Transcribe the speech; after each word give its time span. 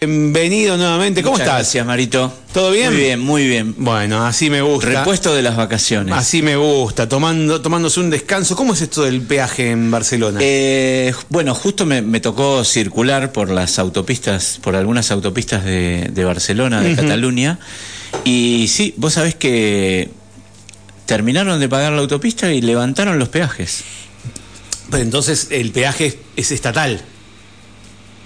Bienvenido 0.00 0.76
nuevamente. 0.76 1.24
¿Cómo 1.24 1.32
Muchas 1.32 1.48
estás? 1.48 1.56
Gracias, 1.56 1.84
Marito. 1.84 2.32
¿Todo 2.52 2.70
bien? 2.70 2.92
Muy 2.92 3.00
bien, 3.00 3.18
muy 3.18 3.48
bien. 3.48 3.74
Bueno, 3.78 4.24
así 4.24 4.48
me 4.48 4.62
gusta. 4.62 4.90
Repuesto 4.90 5.34
de 5.34 5.42
las 5.42 5.56
vacaciones. 5.56 6.14
Así 6.14 6.40
me 6.40 6.54
gusta, 6.54 7.08
tomando, 7.08 7.60
tomándose 7.60 7.98
un 7.98 8.08
descanso. 8.08 8.54
¿Cómo 8.54 8.74
es 8.74 8.80
esto 8.80 9.02
del 9.02 9.22
peaje 9.22 9.72
en 9.72 9.90
Barcelona? 9.90 10.38
Eh, 10.40 11.12
bueno, 11.30 11.52
justo 11.52 11.84
me, 11.84 12.00
me 12.00 12.20
tocó 12.20 12.62
circular 12.62 13.32
por 13.32 13.50
las 13.50 13.80
autopistas, 13.80 14.60
por 14.62 14.76
algunas 14.76 15.10
autopistas 15.10 15.64
de, 15.64 16.08
de 16.12 16.24
Barcelona, 16.24 16.80
de 16.80 16.94
Cataluña. 16.94 17.58
Y 18.22 18.66
sí, 18.68 18.94
vos 18.98 19.14
sabés 19.14 19.34
que 19.34 20.10
terminaron 21.06 21.58
de 21.58 21.68
pagar 21.68 21.90
la 21.92 21.98
autopista 21.98 22.52
y 22.52 22.60
levantaron 22.60 23.18
los 23.18 23.30
peajes. 23.30 23.82
Pero 24.92 25.02
entonces 25.02 25.48
el 25.50 25.72
peaje 25.72 26.06
es, 26.06 26.16
es 26.36 26.52
estatal. 26.52 27.02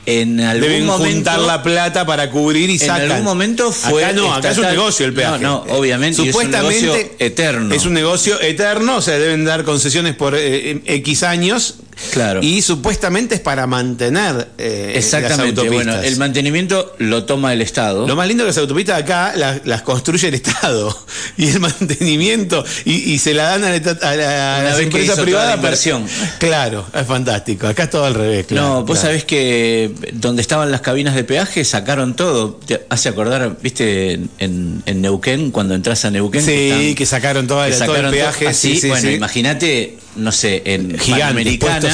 En 0.04 0.40
algún 0.40 0.68
Deben 0.68 0.86
momento. 0.86 1.14
juntar 1.14 1.38
la 1.40 1.62
plata 1.62 2.04
para 2.04 2.28
cubrir 2.30 2.68
y 2.70 2.72
en 2.74 2.78
sacan. 2.80 3.02
algún 3.02 3.24
momento 3.24 3.70
fue. 3.70 4.04
Acá 4.04 4.12
no, 4.14 4.34
acá 4.34 4.50
es 4.50 4.58
un 4.58 4.64
negocio 4.66 5.06
el 5.06 5.12
peaje. 5.14 5.38
No, 5.42 5.64
no, 5.64 5.74
obviamente. 5.74 6.22
y 6.22 6.28
es 6.28 6.34
un 6.34 6.42
Supuestamente 6.42 6.82
negocio 6.86 7.10
eterno. 7.20 7.74
Es 7.74 7.86
un 7.86 7.92
negocio 7.92 8.40
eterno, 8.40 8.96
o 8.96 9.00
sea, 9.02 9.16
deben 9.18 9.44
dar 9.44 9.62
concesiones 9.62 10.16
por 10.16 10.34
eh, 10.36 10.80
X 10.84 11.22
años. 11.22 11.76
Claro. 12.12 12.40
Y 12.42 12.62
supuestamente 12.62 13.34
es 13.36 13.40
para 13.40 13.66
mantener 13.66 14.48
eh, 14.58 14.92
las 14.94 15.04
Exactamente. 15.04 15.60
autopistas. 15.60 15.84
Bueno, 15.94 16.02
el 16.02 16.16
mantenimiento 16.16 16.94
lo 16.98 17.24
toma 17.24 17.52
el 17.52 17.60
Estado. 17.62 18.06
Lo 18.06 18.16
más 18.16 18.26
lindo 18.26 18.42
es 18.42 18.46
que 18.46 18.50
las 18.50 18.58
autopistas 18.58 19.00
acá 19.02 19.32
las, 19.36 19.64
las 19.66 19.82
construye 19.82 20.28
el 20.28 20.34
Estado 20.34 20.96
y 21.36 21.48
el 21.50 21.60
mantenimiento 21.60 22.64
y, 22.84 23.12
y 23.12 23.18
se 23.18 23.34
la 23.34 23.44
dan 23.44 23.64
a, 23.64 23.70
la, 23.70 23.76
a 23.76 24.16
la- 24.16 24.56
Una 24.60 24.62
las 24.64 24.78
vez 24.78 24.88
que 24.88 25.04
toda 25.06 25.60
para-. 25.60 25.76
Claro, 26.38 26.86
es 26.94 27.06
fantástico. 27.06 27.66
Acá 27.66 27.84
es 27.84 27.90
todo 27.90 28.04
al 28.04 28.14
revés. 28.14 28.46
Claro, 28.46 28.66
no, 28.68 28.74
vos 28.84 28.98
claro. 28.98 29.00
sabés 29.02 29.24
que 29.24 29.92
donde 30.14 30.42
estaban 30.42 30.70
las 30.70 30.80
cabinas 30.80 31.14
de 31.14 31.24
peaje 31.24 31.64
sacaron 31.64 32.14
todo. 32.16 32.54
Te 32.66 32.84
hace 32.88 33.08
acordar, 33.10 33.56
viste, 33.62 34.14
en, 34.38 34.82
en 34.86 35.00
Neuquén, 35.00 35.50
cuando 35.50 35.74
entras 35.74 36.04
a 36.04 36.10
Neuquén. 36.10 36.42
Sí, 36.44 36.70
están- 36.70 36.94
que 36.94 37.06
sacaron 37.06 37.46
toda 37.46 37.66
que 37.68 37.72
la- 37.78 37.86
todo 37.86 37.96
el 37.96 38.02
sacaron 38.02 38.10
peaje. 38.12 38.48
así, 38.48 38.74
sí, 38.74 38.80
sí, 38.82 38.88
bueno, 38.88 39.08
sí. 39.08 39.14
imagínate, 39.14 39.98
no 40.16 40.32
sé, 40.32 40.62
en 40.66 40.96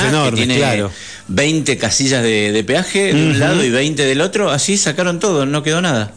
enormes, 0.09 0.31
que 0.31 0.37
tiene 0.37 0.57
claro. 0.57 0.91
20 1.29 1.79
casillas 1.79 2.23
de, 2.23 2.53
de 2.53 2.65
peaje 2.65 3.13
de 3.13 3.31
un 3.31 3.39
lado 3.39 3.65
y 3.65 3.71
20 3.71 4.05
del 4.05 4.21
otro, 4.21 4.51
así 4.51 4.77
sacaron 4.77 5.19
todo, 5.21 5.47
no 5.47 5.63
quedó 5.63 5.81
nada. 5.81 6.13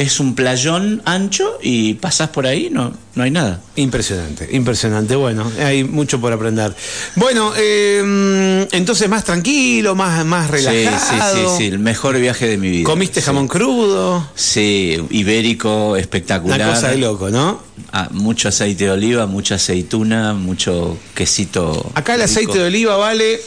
Es 0.00 0.18
un 0.18 0.34
playón 0.34 1.02
ancho 1.04 1.58
y 1.62 1.92
pasás 1.94 2.30
por 2.30 2.46
ahí, 2.46 2.70
no, 2.72 2.90
no 3.14 3.22
hay 3.22 3.30
nada. 3.30 3.60
Impresionante, 3.76 4.48
impresionante. 4.52 5.14
Bueno, 5.14 5.50
hay 5.62 5.84
mucho 5.84 6.18
por 6.18 6.32
aprender. 6.32 6.74
Bueno, 7.16 7.52
eh, 7.54 8.66
entonces 8.72 9.10
más 9.10 9.24
tranquilo, 9.24 9.94
más, 9.94 10.24
más 10.24 10.50
Sí, 10.50 10.56
sí, 10.58 10.64
relajado. 10.64 11.50
sí, 11.50 11.54
sí, 11.58 11.66
el 11.66 11.78
mejor 11.80 12.18
viaje 12.18 12.46
de 12.48 12.56
mi 12.56 12.70
vida. 12.70 12.84
Comiste 12.84 13.20
Sí. 13.20 13.26
jamón 13.26 13.46
crudo. 13.46 14.26
Sí, 14.34 14.96
ibérico, 15.10 15.96
espectacular. 15.96 16.58
Una 16.62 16.70
cosa 16.70 16.88
de 16.88 16.96
loco, 16.96 17.28
¿no? 17.28 17.62
Ah, 17.92 18.08
mucho 18.10 18.48
aceite 18.48 18.84
de 18.84 18.90
oliva, 18.92 19.26
mucha 19.26 19.56
aceituna, 19.56 20.32
mucho 20.32 20.96
quesito. 21.14 21.90
Acá 21.94 22.14
el 22.14 22.22
aceite 22.22 22.56
de 22.58 22.64
oliva 22.64 22.96
vale 22.96 23.38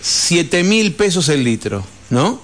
7 0.00 0.64
mil 0.64 0.92
pesos 0.94 1.28
el 1.28 1.44
litro, 1.44 1.84
¿no? 2.08 2.40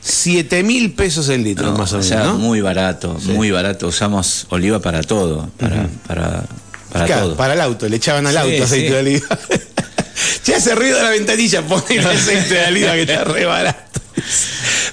7 0.00 0.62
mil 0.62 0.92
pesos 0.92 1.28
el 1.28 1.42
litro, 1.44 1.66
No, 1.72 1.78
más 1.78 1.92
o 1.92 2.02
sea, 2.02 2.24
¿no? 2.24 2.38
muy 2.38 2.60
barato, 2.60 3.18
Sí. 3.20 3.32
muy 3.32 3.50
barato. 3.50 3.88
Usamos 3.88 4.46
oliva 4.50 4.80
para 4.80 5.02
todo, 5.02 5.50
para, 5.58 5.88
para, 6.06 6.44
para 6.92 7.06
Claro, 7.06 7.22
todo. 7.26 7.36
para 7.36 7.54
el 7.54 7.60
auto, 7.60 7.88
le 7.88 7.96
echaban 7.96 8.26
al 8.26 8.32
Sí, 8.34 8.38
auto 8.38 8.64
aceite 8.64 8.86
sí. 8.88 8.92
de 8.94 8.98
oliva. 8.98 9.38
ya 10.44 10.56
hace 10.56 10.74
ruido 10.74 10.96
de 10.96 11.02
la 11.02 11.10
ventanilla, 11.10 11.62
ponen 11.62 12.06
aceite 12.06 12.54
de 12.54 12.66
oliva 12.66 12.92
que 12.94 13.02
está 13.02 13.24
re 13.24 13.44
barato. 13.44 14.00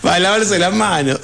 Para 0.02 0.20
lavarse 0.20 0.60
las 0.60 0.74
manos. 0.74 1.20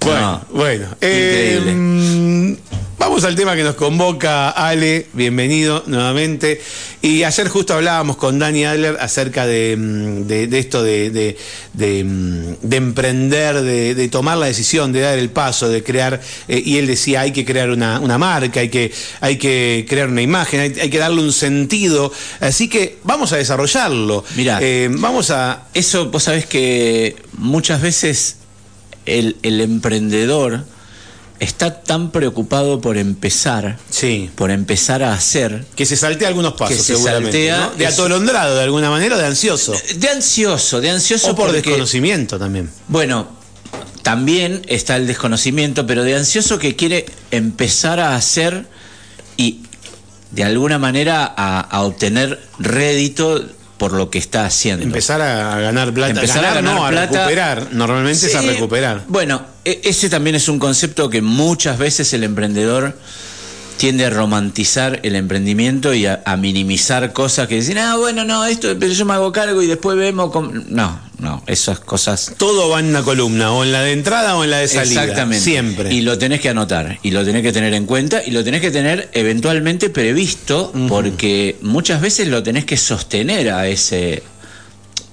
Bueno, 0.00 0.20
No, 0.50 0.56
bueno. 0.58 0.86
eh, 1.00 1.56
increíble. 1.60 1.72
mm, 1.74 2.56
vamos 2.98 3.24
al 3.24 3.34
tema 3.36 3.54
que 3.54 3.62
nos 3.62 3.74
convoca 3.76 4.50
Ale, 4.50 5.06
bienvenido 5.12 5.84
nuevamente. 5.86 6.60
Y 7.02 7.22
ayer 7.22 7.48
justo 7.48 7.74
hablábamos 7.74 8.16
con 8.16 8.38
Dani 8.38 8.64
Adler 8.64 8.96
acerca 9.00 9.46
de, 9.46 9.76
mm, 9.78 10.26
de- 10.26 10.46
de 10.48 10.58
esto 10.58 10.82
de, 10.82 11.36
mm, 11.74 12.66
de 12.66 12.76
emprender, 12.76 13.60
de, 13.62 14.08
tomar 14.08 14.38
la 14.38 14.46
decisión, 14.46 14.92
de 14.92 15.00
dar 15.00 15.18
el 15.18 15.30
paso, 15.30 15.68
de 15.68 15.82
crear, 15.82 16.20
eh, 16.48 16.62
y 16.64 16.78
él 16.78 16.86
decía, 16.86 17.20
hay 17.20 17.32
que 17.32 17.44
crear 17.44 17.70
una, 17.70 18.00
una 18.00 18.18
marca, 18.18 18.60
hay 18.60 18.68
que, 18.70 18.92
hay 19.20 19.36
que 19.36 19.84
crear 19.88 20.08
una 20.08 20.22
imagen, 20.22 20.60
hay, 20.60 20.74
hay 20.80 20.90
que 20.90 20.98
darle 20.98 21.20
un 21.22 21.32
sentido. 21.32 22.12
Así 22.40 22.68
que 22.68 22.98
vamos 23.04 23.32
a 23.32 23.36
desarrollarlo. 23.36 24.24
Mirá. 24.36 24.58
Eh, 24.62 24.88
vamos 24.90 25.30
a... 25.30 25.64
Eso, 25.74 26.06
vos 26.10 26.24
sabés 26.24 26.46
que 26.46 27.16
muchas 27.36 27.82
veces 27.82 28.36
el, 29.04 29.36
el 29.42 29.60
emprendedor 29.60 30.64
está 31.40 31.82
tan 31.82 32.10
preocupado 32.10 32.80
por 32.80 32.96
empezar, 32.96 33.78
Sí. 33.90 34.30
por 34.34 34.50
empezar 34.50 35.02
a 35.02 35.12
hacer, 35.12 35.64
Que 35.74 35.84
se 35.86 35.96
saltea 35.96 36.28
algunos 36.28 36.54
pasos, 36.54 36.76
Que 36.76 36.82
se 36.82 36.94
seguramente. 36.94 37.48
saltea 37.48 37.70
¿no? 37.70 37.74
De 37.76 37.86
atolondrado, 37.86 38.56
de 38.56 38.62
alguna 38.62 38.90
manera, 38.90 39.16
o 39.16 39.18
de 39.18 39.26
ansioso. 39.26 39.74
de 39.96 40.08
ansioso, 40.08 40.80
de 40.80 40.90
ansioso 40.90 41.32
O 41.32 41.34
por 41.36 41.46
porque- 41.46 41.62
desconocimiento 41.62 42.38
también. 42.38 42.70
Bueno, 42.88 43.28
también 44.02 44.62
está 44.68 44.96
el 44.96 45.06
desconocimiento, 45.06 45.86
pero 45.86 46.04
de 46.04 46.16
ansioso 46.16 46.58
que 46.58 46.76
quiere 46.76 47.06
empezar 47.30 48.00
a 48.00 48.14
hacer 48.16 48.66
y 49.36 49.62
de 50.30 50.44
alguna 50.44 50.78
manera 50.78 51.24
a, 51.36 51.60
a 51.60 51.82
obtener 51.82 52.40
rédito 52.58 53.44
por 53.78 53.92
lo 53.92 54.10
que 54.10 54.18
está 54.18 54.46
haciendo. 54.46 54.84
Empezar 54.84 55.20
a 55.20 55.60
ganar 55.60 55.92
plata. 55.92 56.12
Empezar 56.12 56.44
a 56.44 56.54
ganar, 56.54 56.74
no, 56.74 56.86
a 56.86 56.90
plata. 56.90 57.12
recuperar. 57.18 57.68
Normalmente 57.72 58.26
es 58.26 58.34
a 58.34 58.42
recuperar. 58.42 59.02
Bueno, 59.08 59.42
e- 59.64 59.80
ese 59.84 60.08
también 60.08 60.36
es 60.36 60.48
un 60.48 60.58
concepto 60.58 61.10
que 61.10 61.20
muchas 61.22 61.78
veces 61.78 62.12
el 62.14 62.24
emprendedor 62.24 62.98
tiende 63.76 64.06
a 64.06 64.10
romantizar 64.10 65.00
el 65.02 65.14
emprendimiento 65.16 65.92
y 65.92 66.06
a, 66.06 66.22
a 66.24 66.36
minimizar 66.38 67.12
cosas 67.12 67.46
que 67.48 67.56
dicen, 67.56 67.76
ah, 67.76 67.96
bueno, 67.96 68.24
no, 68.24 68.46
esto, 68.46 68.68
pero 68.80 68.92
yo 68.92 69.04
me 69.04 69.12
hago 69.12 69.30
cargo 69.32 69.60
y 69.60 69.66
después 69.66 69.96
vemos 69.98 70.30
cómo-". 70.32 70.50
No, 70.68 70.98
no, 71.18 71.42
esas 71.46 71.80
cosas 71.80 72.32
Todo 72.36 72.68
va 72.68 72.80
en 72.80 72.86
una 72.86 73.02
columna, 73.02 73.50
o 73.52 73.64
en 73.64 73.72
la 73.72 73.80
de 73.82 73.92
entrada 73.92 74.36
o 74.36 74.44
en 74.44 74.50
la 74.50 74.58
de 74.58 74.68
salida. 74.68 75.02
Exactamente. 75.02 75.42
Siempre. 75.42 75.92
Y 75.94 76.02
lo 76.02 76.18
tenés 76.18 76.40
que 76.40 76.50
anotar, 76.50 76.98
y 77.02 77.10
lo 77.10 77.24
tenés 77.24 77.42
que 77.42 77.52
tener 77.52 77.72
en 77.74 77.86
cuenta, 77.86 78.22
y 78.24 78.30
lo 78.32 78.44
tenés 78.44 78.60
que 78.60 78.70
tener 78.70 79.08
eventualmente 79.14 79.88
previsto, 79.90 80.72
porque 80.88 81.56
muchas 81.62 82.00
veces 82.00 82.28
lo 82.28 82.42
tenés 82.42 82.64
que 82.66 82.76
sostener 82.76 83.50
a 83.50 83.66
ese, 83.66 84.22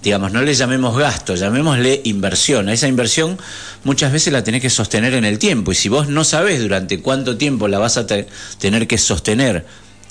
digamos, 0.03 0.33
no 0.33 0.41
le 0.41 0.53
llamemos 0.53 0.97
gasto, 0.97 1.35
llamémosle 1.35 2.01
inversión. 2.03 2.67
A 2.67 2.73
esa 2.73 2.87
inversión 2.89 3.37
muchas 3.85 4.11
veces 4.11 4.33
la 4.33 4.43
tenés 4.43 4.61
que 4.61 4.69
sostener 4.69 5.13
en 5.13 5.23
el 5.23 5.39
tiempo, 5.39 5.71
y 5.71 5.75
si 5.75 5.87
vos 5.87 6.09
no 6.09 6.25
sabés 6.25 6.59
durante 6.61 6.99
cuánto 6.99 7.37
tiempo 7.37 7.69
la 7.69 7.79
vas 7.79 7.95
a 7.95 8.05
te- 8.05 8.27
tener 8.59 8.87
que 8.87 8.97
sostener 8.97 9.65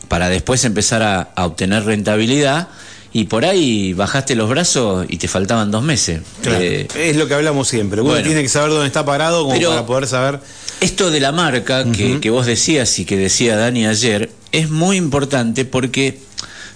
para 0.09 0.29
después 0.31 0.65
empezar 0.65 1.03
a, 1.03 1.21
a 1.37 1.45
obtener 1.47 1.85
rentabilidad, 1.85 2.69
y 3.15 3.25
por 3.25 3.45
ahí 3.45 3.93
bajaste 3.93 4.35
los 4.35 4.49
brazos 4.49 5.07
y 5.09 5.19
te 5.19 5.29
faltaban 5.29 5.71
dos 5.71 5.83
meses. 5.83 6.21
Claro, 6.43 6.59
Eh, 6.61 6.89
es 6.97 7.17
lo 7.17 7.29
que 7.29 7.35
hablamos 7.35 7.69
siempre. 7.69 8.01
Uno 8.01 8.11
bueno. 8.11 8.25
tiene 8.27 8.43
que 8.43 8.49
saber 8.49 8.71
dónde 8.71 8.87
está 8.87 9.05
parado 9.05 9.45
como 9.45 9.61
para 9.61 9.85
poder 9.87 10.07
saber. 10.07 10.41
Esto 10.81 11.11
de 11.11 11.21
la 11.21 11.31
marca 11.33 11.85
que, 11.93 12.21
que 12.21 12.31
vos 12.31 12.47
decías 12.47 12.99
y 12.99 13.05
que 13.05 13.17
decía 13.17 13.57
Dani 13.57 13.87
ayer 13.87 14.31
es 14.51 14.71
muy 14.71 14.97
importante 14.97 15.65
porque, 15.65 16.19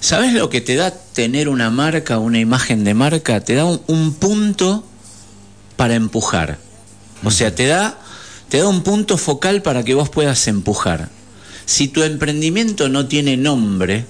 ¿sabes 0.00 0.32
lo 0.32 0.48
que 0.50 0.60
te 0.60 0.76
da 0.76 0.91
tener 0.92 1.48
una 1.48 1.70
marca, 1.70 2.19
una 2.19 2.38
imagen 2.38 2.84
de 2.84 2.94
marca? 2.94 3.41
Te 3.41 3.54
da 3.54 3.64
un, 3.64 3.80
un 3.86 4.14
punto 4.14 4.84
para 5.76 5.94
empujar. 5.94 6.58
O 7.24 7.30
sea, 7.30 7.54
te 7.54 7.66
da, 7.66 7.98
te 8.48 8.58
da 8.58 8.68
un 8.68 8.82
punto 8.82 9.16
focal 9.18 9.62
para 9.62 9.84
que 9.84 9.94
vos 9.94 10.08
puedas 10.10 10.47
empujar. 10.48 11.08
Si 11.64 11.88
tu 11.88 12.03
emprendimiento 12.03 12.88
no 12.88 13.06
tiene 13.06 13.36
nombre, 13.36 14.04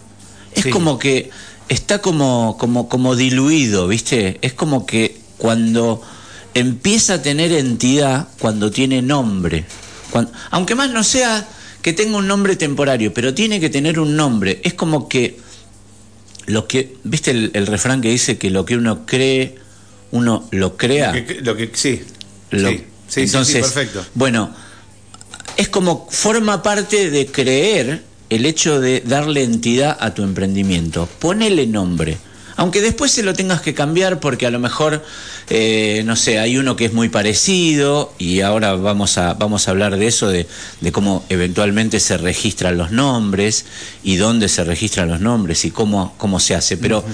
es 0.55 0.65
Sí. 0.65 0.71
como 0.71 0.99
que 0.99 1.31
está 1.69 2.01
como, 2.01 2.57
como, 2.59 2.89
como 2.89 3.17
diluido, 3.17 3.89
¿viste? 3.89 4.39
Es 4.43 4.53
como 4.53 4.87
que 4.87 5.17
cuando 5.39 6.01
empieza 6.55 7.15
a 7.15 7.23
tener 7.23 7.53
entidad, 7.53 8.29
cuando 8.39 8.71
tiene 8.71 9.03
nombre. 9.03 9.65
Cuan- 10.11 10.31
aunque 10.51 10.75
más 10.75 10.91
no 10.91 11.03
sea 11.05 11.47
que 11.83 11.93
tenga 11.93 12.17
un 12.19 12.27
nombre 12.27 12.57
temporario, 12.57 13.13
pero 13.13 13.35
tiene 13.35 13.61
que 13.61 13.69
tener 13.71 13.99
un 14.01 14.17
nombre. 14.17 14.61
Es 14.65 14.75
como 14.75 15.09
que 15.09 15.39
lo 16.47 16.67
que, 16.67 16.97
¿viste 17.05 17.31
el, 17.33 17.51
el 17.55 17.67
refrán 17.67 18.01
que 18.01 18.09
dice 18.11 18.39
que 18.39 18.51
lo 18.51 18.65
que 18.65 18.77
uno 18.77 19.05
cree, 19.07 19.57
uno 20.13 20.47
lo 20.53 20.77
crea? 20.77 21.13
Lo 21.15 21.27
que, 21.27 21.35
lo 21.43 21.57
que- 21.57 21.71
sí. 21.75 22.03
Lo- 22.51 22.71
sí. 22.71 22.77
Sí, 22.77 22.85
sí, 23.09 23.21
entonces, 23.21 23.55
sí, 23.55 23.61
perfecto. 23.63 24.05
bueno, 24.15 24.51
es 25.57 25.69
como 25.69 26.09
forma 26.11 26.61
parte 26.63 27.09
de 27.11 27.27
creer 27.27 28.03
el 28.31 28.47
hecho 28.47 28.81
de 28.81 29.01
darle 29.01 29.43
entidad 29.43 29.97
a 30.01 30.15
tu 30.15 30.23
emprendimiento. 30.23 31.09
Ponele 31.19 31.67
nombre. 31.67 32.19
Aunque 32.59 32.81
después 32.81 33.13
se 33.13 33.23
lo 33.23 33.35
tengas 33.35 33.61
que 33.61 33.75
cambiar 33.75 34.19
porque 34.19 34.47
a 34.47 34.51
lo 34.51 34.59
mejor, 34.59 35.05
eh, 35.51 36.03
no 36.07 36.17
sé, 36.17 36.39
hay 36.39 36.57
uno 36.57 36.75
que 36.75 36.87
es 36.87 36.93
muy 36.95 37.11
parecido 37.11 38.15
y 38.19 38.41
ahora 38.41 38.75
vamos 38.75 39.19
a, 39.19 39.35
vamos 39.35 39.69
a 39.69 39.73
hablar 39.73 39.99
de 39.99 40.07
eso, 40.07 40.29
de, 40.29 40.47
de 40.81 40.93
cómo 40.93 41.23
eventualmente 41.29 42.01
se 42.01 42.17
registran 42.17 42.79
los 42.79 42.93
nombres 42.93 43.67
y 44.03 44.17
dónde 44.17 44.49
se 44.49 44.65
registran 44.65 45.09
los 45.11 45.21
nombres 45.21 45.67
y 45.67 45.71
cómo, 45.71 46.15
cómo 46.17 46.41
se 46.41 46.55
hace. 46.55 46.79
Pero 46.79 47.05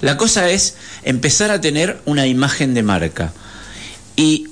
la 0.00 0.16
cosa 0.16 0.50
es 0.50 0.76
empezar 1.02 1.50
a 1.50 1.60
tener 1.60 2.00
una 2.04 2.28
imagen 2.28 2.72
de 2.72 2.84
marca. 2.84 3.32
Y 4.14 4.48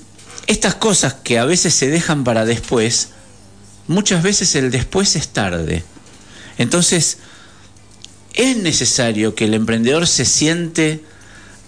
estas 0.47 0.75
cosas 0.75 1.13
que 1.13 1.39
a 1.39 1.45
veces 1.45 1.73
se 1.73 1.89
dejan 1.89 2.25
para 2.25 2.43
después, 2.43 3.09
muchas 3.87 4.21
veces 4.21 4.53
el 4.55 4.69
después 4.69 5.15
es 5.15 5.29
tarde. 5.29 5.83
Entonces, 6.57 7.17
es 8.33 8.57
necesario 8.57 9.35
que 9.35 9.45
el 9.45 9.53
emprendedor 9.53 10.07
se 10.07 10.25
siente 10.25 11.03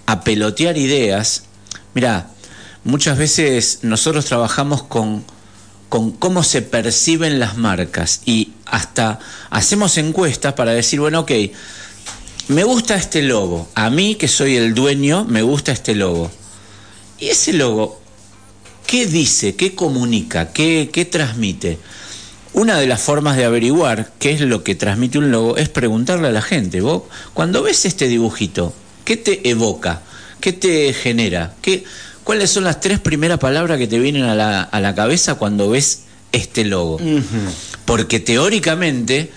a 0.05 0.21
pelotear 0.21 0.77
ideas. 0.77 1.43
Mira, 1.93 2.29
muchas 2.83 3.17
veces 3.17 3.79
nosotros 3.83 4.25
trabajamos 4.25 4.83
con, 4.83 5.23
con 5.89 6.11
cómo 6.11 6.43
se 6.43 6.61
perciben 6.61 7.39
las 7.39 7.57
marcas 7.57 8.21
y 8.25 8.51
hasta 8.65 9.19
hacemos 9.49 9.97
encuestas 9.97 10.53
para 10.53 10.71
decir, 10.71 10.99
bueno, 10.99 11.21
ok, 11.21 11.31
me 12.49 12.63
gusta 12.63 12.95
este 12.95 13.21
logo, 13.23 13.67
a 13.75 13.89
mí 13.89 14.15
que 14.15 14.27
soy 14.27 14.55
el 14.55 14.73
dueño, 14.73 15.25
me 15.25 15.41
gusta 15.41 15.71
este 15.71 15.95
logo. 15.95 16.31
Y 17.19 17.27
ese 17.27 17.51
logo, 17.51 17.99
¿qué 18.85 19.05
dice? 19.05 19.55
¿Qué 19.55 19.75
comunica? 19.75 20.53
¿Qué, 20.53 20.89
qué 20.93 21.03
transmite? 21.05 21.77
Una 22.53 22.79
de 22.79 22.87
las 22.87 23.01
formas 23.01 23.37
de 23.37 23.45
averiguar 23.45 24.11
qué 24.19 24.31
es 24.31 24.41
lo 24.41 24.63
que 24.63 24.75
transmite 24.75 25.17
un 25.17 25.31
logo 25.31 25.57
es 25.57 25.69
preguntarle 25.69 26.27
a 26.27 26.31
la 26.31 26.41
gente, 26.41 26.81
vos, 26.81 27.03
cuando 27.33 27.63
ves 27.63 27.85
este 27.85 28.07
dibujito, 28.07 28.73
¿qué 29.05 29.17
te 29.17 29.49
evoca? 29.49 30.01
¿Qué 30.39 30.53
te 30.53 30.93
genera? 30.93 31.53
¿Qué, 31.61 31.83
¿Cuáles 32.23 32.51
son 32.51 32.63
las 32.63 32.79
tres 32.79 32.99
primeras 32.99 33.39
palabras 33.39 33.77
que 33.77 33.87
te 33.87 33.99
vienen 33.99 34.23
a 34.23 34.35
la, 34.35 34.61
a 34.61 34.79
la 34.79 34.95
cabeza 34.95 35.35
cuando 35.35 35.69
ves 35.69 36.03
este 36.31 36.65
logo? 36.65 36.99
Porque 37.85 38.19
teóricamente 38.19 39.31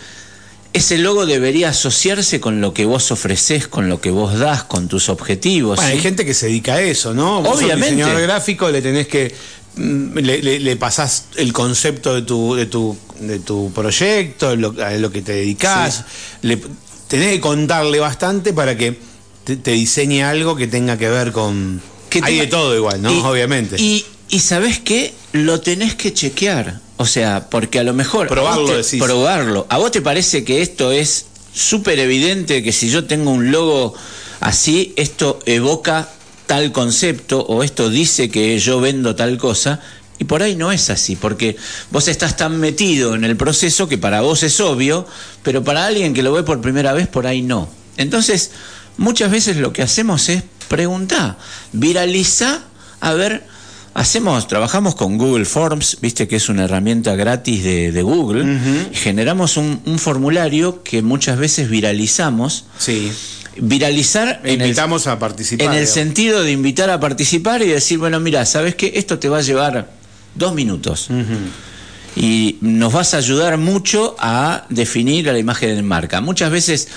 ese 0.72 0.98
logo 0.98 1.26
debería 1.26 1.70
asociarse 1.70 2.40
con 2.40 2.60
lo 2.60 2.72
que 2.72 2.84
vos 2.84 3.10
ofreces, 3.10 3.66
con 3.66 3.88
lo 3.88 4.00
que 4.00 4.10
vos 4.10 4.38
das, 4.38 4.62
con 4.62 4.88
tus 4.88 5.08
objetivos. 5.08 5.76
Bueno, 5.76 5.90
¿sí? 5.90 5.96
hay 5.96 6.02
gente 6.02 6.24
que 6.24 6.34
se 6.34 6.46
dedica 6.46 6.74
a 6.74 6.80
eso, 6.80 7.12
¿no? 7.12 7.42
Vos 7.42 7.54
sos 7.54 7.64
Obviamente. 7.64 7.96
diseñador 7.96 8.22
gráfico, 8.22 8.68
le 8.70 8.80
tenés 8.80 9.08
que. 9.08 9.34
Mm, 9.76 10.18
Le, 10.18 10.42
le- 10.42 10.60
le 10.60 10.76
pasás 10.76 11.24
el 11.36 11.52
concepto 11.52 12.14
de 12.14 12.22
tu, 12.22 12.54
de 12.54 12.66
tu, 12.66 12.96
de 13.20 13.38
tu 13.38 13.70
proyecto, 13.72 14.56
lo, 14.56 14.74
a 14.84 14.90
lo 14.92 15.10
que 15.10 15.22
te 15.22 15.32
dedicás. 15.32 16.04
Le, 16.42 16.60
tenés 17.08 17.32
que 17.32 17.40
contarle 17.40 17.98
bastante 18.00 18.52
para 18.52 18.76
que 18.76 18.98
te, 19.44 19.56
te 19.56 19.72
diseñe 19.72 20.22
algo 20.22 20.56
que 20.56 20.66
tenga 20.66 20.96
que 20.98 21.08
ver 21.08 21.32
con. 21.32 21.80
Que 22.08 22.20
hay 22.22 22.38
de 22.40 22.46
todo 22.46 22.74
igual, 22.76 23.00
¿no? 23.02 23.12
Y- 23.12 23.20
Obviamente. 23.20 23.76
Y, 23.80 24.04
y 24.28 24.40
sabes 24.40 24.78
qué? 24.80 25.14
Lo 25.32 25.60
tenés 25.60 25.94
que 25.94 26.12
chequear. 26.12 26.80
O 26.96 27.06
sea, 27.06 27.48
porque 27.48 27.78
a 27.78 27.84
lo 27.84 27.94
mejor. 27.94 28.26
Probarlo, 28.28 28.60
a 28.60 28.62
vos 28.62 28.70
te- 28.72 28.76
decís. 28.78 29.02
Probarlo. 29.02 29.66
¿A 29.70 29.78
vos 29.78 29.90
te 29.90 30.02
parece 30.02 30.44
que 30.44 30.60
esto 30.60 30.92
es 30.92 31.26
súper 31.54 31.98
evidente 31.98 32.62
que 32.62 32.72
si 32.72 32.90
yo 32.90 33.04
tengo 33.06 33.30
un 33.30 33.50
logo 33.50 33.94
así, 34.40 34.92
esto 34.96 35.38
evoca 35.46 36.08
tal 36.50 36.72
concepto 36.72 37.42
o 37.42 37.62
esto 37.62 37.90
dice 37.90 38.28
que 38.28 38.58
yo 38.58 38.80
vendo 38.80 39.14
tal 39.14 39.38
cosa? 39.38 39.78
Y 40.18 40.24
por 40.24 40.42
ahí 40.42 40.56
no 40.56 40.72
es 40.72 40.90
así, 40.90 41.14
porque 41.14 41.56
vos 41.92 42.08
estás 42.08 42.36
tan 42.36 42.58
metido 42.58 43.14
en 43.14 43.22
el 43.22 43.36
proceso 43.36 43.86
que 43.88 43.98
para 43.98 44.20
vos 44.22 44.42
es 44.42 44.58
obvio, 44.58 45.06
pero 45.44 45.62
para 45.62 45.86
alguien 45.86 46.12
que 46.12 46.24
lo 46.24 46.32
ve 46.32 46.42
por 46.42 46.60
primera 46.60 46.92
vez, 46.92 47.06
por 47.06 47.28
ahí 47.28 47.40
no. 47.40 47.68
Entonces, 47.96 48.50
muchas 48.96 49.30
veces 49.30 49.58
lo 49.58 49.72
que 49.72 49.82
hacemos 49.82 50.28
es 50.28 50.42
preguntar, 50.66 51.38
viraliza, 51.72 52.64
a 52.98 53.12
ver, 53.12 53.44
hacemos, 53.94 54.48
trabajamos 54.48 54.96
con 54.96 55.18
Google 55.18 55.44
Forms, 55.44 55.98
viste 56.00 56.26
que 56.26 56.34
es 56.34 56.48
una 56.48 56.64
herramienta 56.64 57.14
gratis 57.14 57.62
de, 57.62 57.92
de 57.92 58.02
Google, 58.02 58.58
y 58.92 58.96
generamos 58.96 59.56
un, 59.56 59.82
un 59.86 60.00
formulario 60.00 60.82
que 60.82 61.00
muchas 61.00 61.38
veces 61.38 61.70
viralizamos. 61.70 62.64
sí. 62.76 63.12
Viralizar 63.56 64.40
en 64.44 64.60
el, 64.60 64.68
Invitamos 64.68 65.06
a 65.06 65.18
participar. 65.18 65.66
en 65.66 65.72
el 65.72 65.78
digamos. 65.80 65.94
sentido 65.94 66.42
de 66.42 66.52
invitar 66.52 66.90
a 66.90 67.00
participar 67.00 67.62
y 67.62 67.66
decir, 67.66 67.98
bueno, 67.98 68.20
mira, 68.20 68.46
¿sabes 68.46 68.74
qué? 68.74 68.92
Esto 68.94 69.18
te 69.18 69.28
va 69.28 69.38
a 69.38 69.42
llevar 69.42 69.90
dos 70.34 70.54
minutos. 70.54 71.08
Y 72.16 72.56
nos 72.60 72.92
vas 72.92 73.14
a 73.14 73.18
ayudar 73.18 73.56
mucho 73.56 74.16
a 74.18 74.66
definir 74.68 75.26
la 75.26 75.38
imagen 75.38 75.76
de 75.76 75.82
marca. 75.82 76.20
Muchas 76.20 76.50
veces 76.50 76.88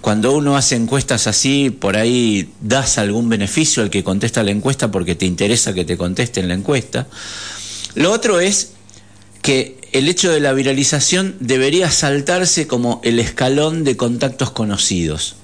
cuando 0.00 0.32
uno 0.32 0.56
hace 0.56 0.76
encuestas 0.76 1.26
así, 1.26 1.70
por 1.70 1.96
ahí 1.96 2.50
das 2.60 2.98
algún 2.98 3.28
beneficio 3.28 3.82
al 3.82 3.90
que 3.90 4.04
contesta 4.04 4.42
la 4.42 4.50
encuesta 4.50 4.90
porque 4.90 5.14
te 5.14 5.26
interesa 5.26 5.74
que 5.74 5.84
te 5.84 5.96
contesten 5.96 6.48
la 6.48 6.54
encuesta. 6.54 7.06
Lo 7.94 8.12
otro 8.12 8.40
es 8.40 8.72
que 9.42 9.78
el 9.92 10.08
hecho 10.08 10.30
de 10.30 10.40
la 10.40 10.52
viralización 10.52 11.36
debería 11.40 11.90
saltarse 11.90 12.66
como 12.66 13.00
el 13.04 13.18
escalón 13.18 13.84
de 13.84 13.96
contactos 13.96 14.50
conocidos 14.50 15.36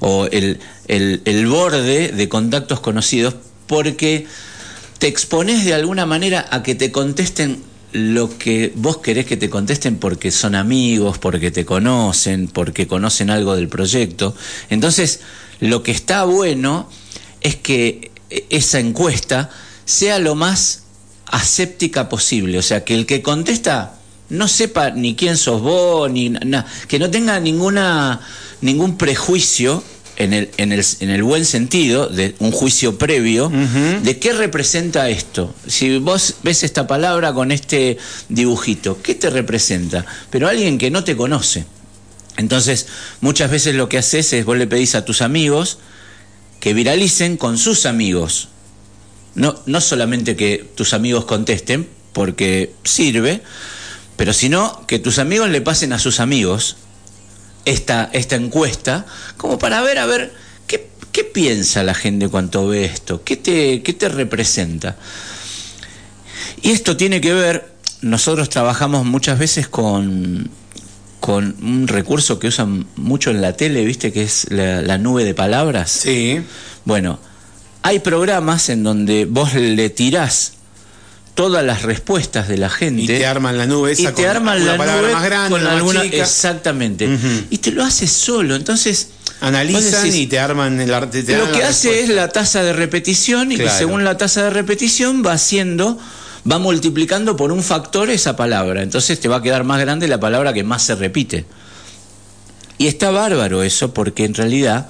o 0.00 0.26
el, 0.26 0.58
el- 0.88 1.46
borde 1.46 2.08
de 2.08 2.28
contactos 2.28 2.80
conocidos 2.80 3.34
porque 3.66 4.26
te 4.98 5.06
expones 5.06 5.64
de 5.64 5.74
alguna 5.74 6.06
manera 6.06 6.46
a 6.50 6.62
que 6.62 6.74
te 6.74 6.90
contesten 6.90 7.62
lo 7.92 8.36
que 8.38 8.72
vos 8.76 8.98
querés 8.98 9.26
que 9.26 9.36
te 9.36 9.50
contesten 9.50 9.96
porque 9.96 10.30
son 10.30 10.54
amigos, 10.54 11.18
porque 11.18 11.50
te 11.50 11.64
conocen, 11.64 12.48
porque 12.48 12.86
conocen 12.86 13.30
algo 13.30 13.56
del 13.56 13.68
proyecto. 13.68 14.34
Entonces, 14.68 15.20
lo 15.60 15.82
que 15.82 15.90
está 15.90 16.24
bueno 16.24 16.88
es 17.40 17.56
que 17.56 18.10
esa 18.48 18.78
encuesta 18.78 19.50
sea 19.84 20.18
lo 20.18 20.34
más 20.34 20.84
aséptica 21.26 22.08
posible, 22.08 22.58
o 22.58 22.62
sea, 22.62 22.84
que 22.84 22.94
el 22.94 23.06
que 23.06 23.22
contesta 23.22 23.99
no 24.30 24.48
sepa 24.48 24.90
ni 24.90 25.14
quién 25.14 25.36
sos 25.36 25.60
vos, 25.60 26.10
ni 26.10 26.30
na- 26.30 26.66
que 26.88 26.98
no 26.98 27.10
tenga 27.10 27.38
ninguna 27.40 28.20
ningún 28.62 28.96
prejuicio 28.98 29.82
en 30.16 30.34
el, 30.34 30.50
en 30.58 30.72
el, 30.72 30.84
en 31.00 31.08
el 31.10 31.22
buen 31.22 31.46
sentido, 31.46 32.06
de 32.08 32.34
un 32.40 32.50
juicio 32.52 32.98
previo, 32.98 33.50
de 34.02 34.18
qué 34.18 34.34
representa 34.34 35.08
esto. 35.08 35.54
Si 35.66 35.98
vos 35.98 36.34
ves 36.42 36.62
esta 36.62 36.86
palabra 36.86 37.32
con 37.32 37.50
este 37.52 37.96
dibujito, 38.28 39.00
¿qué 39.02 39.14
te 39.14 39.30
representa? 39.30 40.04
Pero 40.28 40.46
alguien 40.48 40.76
que 40.76 40.90
no 40.90 41.04
te 41.04 41.16
conoce. 41.16 41.64
Entonces, 42.36 42.86
muchas 43.22 43.50
veces 43.50 43.74
lo 43.74 43.88
que 43.88 43.96
haces 43.98 44.32
es 44.34 44.44
vos 44.44 44.58
le 44.58 44.66
pedís 44.66 44.94
a 44.94 45.04
tus 45.06 45.22
amigos 45.22 45.78
que 46.60 46.74
viralicen 46.74 47.38
con 47.38 47.56
sus 47.56 47.86
amigos. 47.86 48.48
No, 49.34 49.54
no 49.64 49.80
solamente 49.80 50.36
que 50.36 50.66
tus 50.74 50.92
amigos 50.92 51.24
contesten, 51.24 51.88
porque 52.12 52.72
sirve, 52.84 53.42
pero 54.20 54.34
sino 54.34 54.86
que 54.86 54.98
tus 54.98 55.18
amigos 55.18 55.48
le 55.48 55.62
pasen 55.62 55.94
a 55.94 55.98
sus 55.98 56.20
amigos 56.20 56.76
esta, 57.64 58.10
esta 58.12 58.36
encuesta, 58.36 59.06
como 59.38 59.58
para 59.58 59.80
ver, 59.80 59.96
a 59.96 60.04
ver, 60.04 60.34
¿qué, 60.66 60.90
qué 61.10 61.24
piensa 61.24 61.82
la 61.84 61.94
gente 61.94 62.28
cuando 62.28 62.68
ve 62.68 62.84
esto? 62.84 63.24
¿Qué 63.24 63.38
te, 63.38 63.82
qué 63.82 63.94
te 63.94 64.10
representa? 64.10 64.98
Y 66.60 66.72
esto 66.72 66.98
tiene 66.98 67.22
que 67.22 67.32
ver, 67.32 67.72
nosotros 68.02 68.50
trabajamos 68.50 69.06
muchas 69.06 69.38
veces 69.38 69.68
con, 69.68 70.50
con 71.20 71.56
un 71.62 71.88
recurso 71.88 72.38
que 72.38 72.48
usan 72.48 72.88
mucho 72.96 73.30
en 73.30 73.40
la 73.40 73.56
tele, 73.56 73.86
¿viste? 73.86 74.12
Que 74.12 74.24
es 74.24 74.48
la, 74.50 74.82
la 74.82 74.98
nube 74.98 75.24
de 75.24 75.32
palabras. 75.32 75.92
Sí. 75.92 76.42
Bueno, 76.84 77.18
hay 77.80 78.00
programas 78.00 78.68
en 78.68 78.82
donde 78.82 79.24
vos 79.24 79.54
le 79.54 79.88
tirás 79.88 80.59
todas 81.40 81.64
las 81.64 81.82
respuestas 81.82 82.48
de 82.48 82.58
la 82.58 82.68
gente 82.68 83.02
Y 83.02 83.06
te 83.06 83.24
arman 83.24 83.56
la 83.56 83.64
nube 83.64 83.92
esa 83.92 84.02
y 84.02 84.06
te 84.06 84.12
con 84.12 84.26
arman 84.26 84.66
la 84.66 84.76
palabra 84.76 85.00
nube 85.00 85.12
más 85.12 85.24
grande, 85.24 85.50
con 85.50 85.66
alguna 85.66 86.02
chica. 86.02 86.16
exactamente 86.18 87.08
y 87.48 87.58
te 87.58 87.70
lo 87.70 87.82
hace 87.82 88.06
solo 88.06 88.56
entonces 88.56 89.08
Analizan 89.40 90.04
decís, 90.04 90.16
y 90.16 90.26
te 90.26 90.38
arman 90.38 90.78
el 90.78 90.92
arte. 90.92 91.22
te 91.22 91.38
lo 91.38 91.50
que 91.50 91.64
hace 91.64 91.88
respuesta. 91.88 92.04
es 92.04 92.08
la 92.10 92.28
tasa 92.28 92.62
de 92.62 92.74
repetición 92.74 93.52
y 93.52 93.56
que 93.56 93.70
según 93.70 94.04
la 94.04 94.18
tasa 94.18 94.44
de 94.44 94.50
repetición 94.50 95.22
va 95.24 95.32
haciendo 95.32 95.98
va 96.50 96.58
multiplicando 96.58 97.36
por 97.36 97.52
un 97.52 97.62
factor 97.62 98.10
esa 98.10 98.36
palabra 98.36 98.82
entonces 98.82 99.18
te 99.18 99.28
va 99.28 99.36
a 99.36 99.42
quedar 99.42 99.64
más 99.64 99.80
grande 99.80 100.08
la 100.08 100.20
palabra 100.20 100.52
que 100.52 100.62
más 100.62 100.82
se 100.82 100.94
repite 100.94 101.46
y 102.76 102.86
está 102.86 103.10
bárbaro 103.10 103.62
eso 103.62 103.94
porque 103.94 104.26
en 104.26 104.34
realidad 104.34 104.88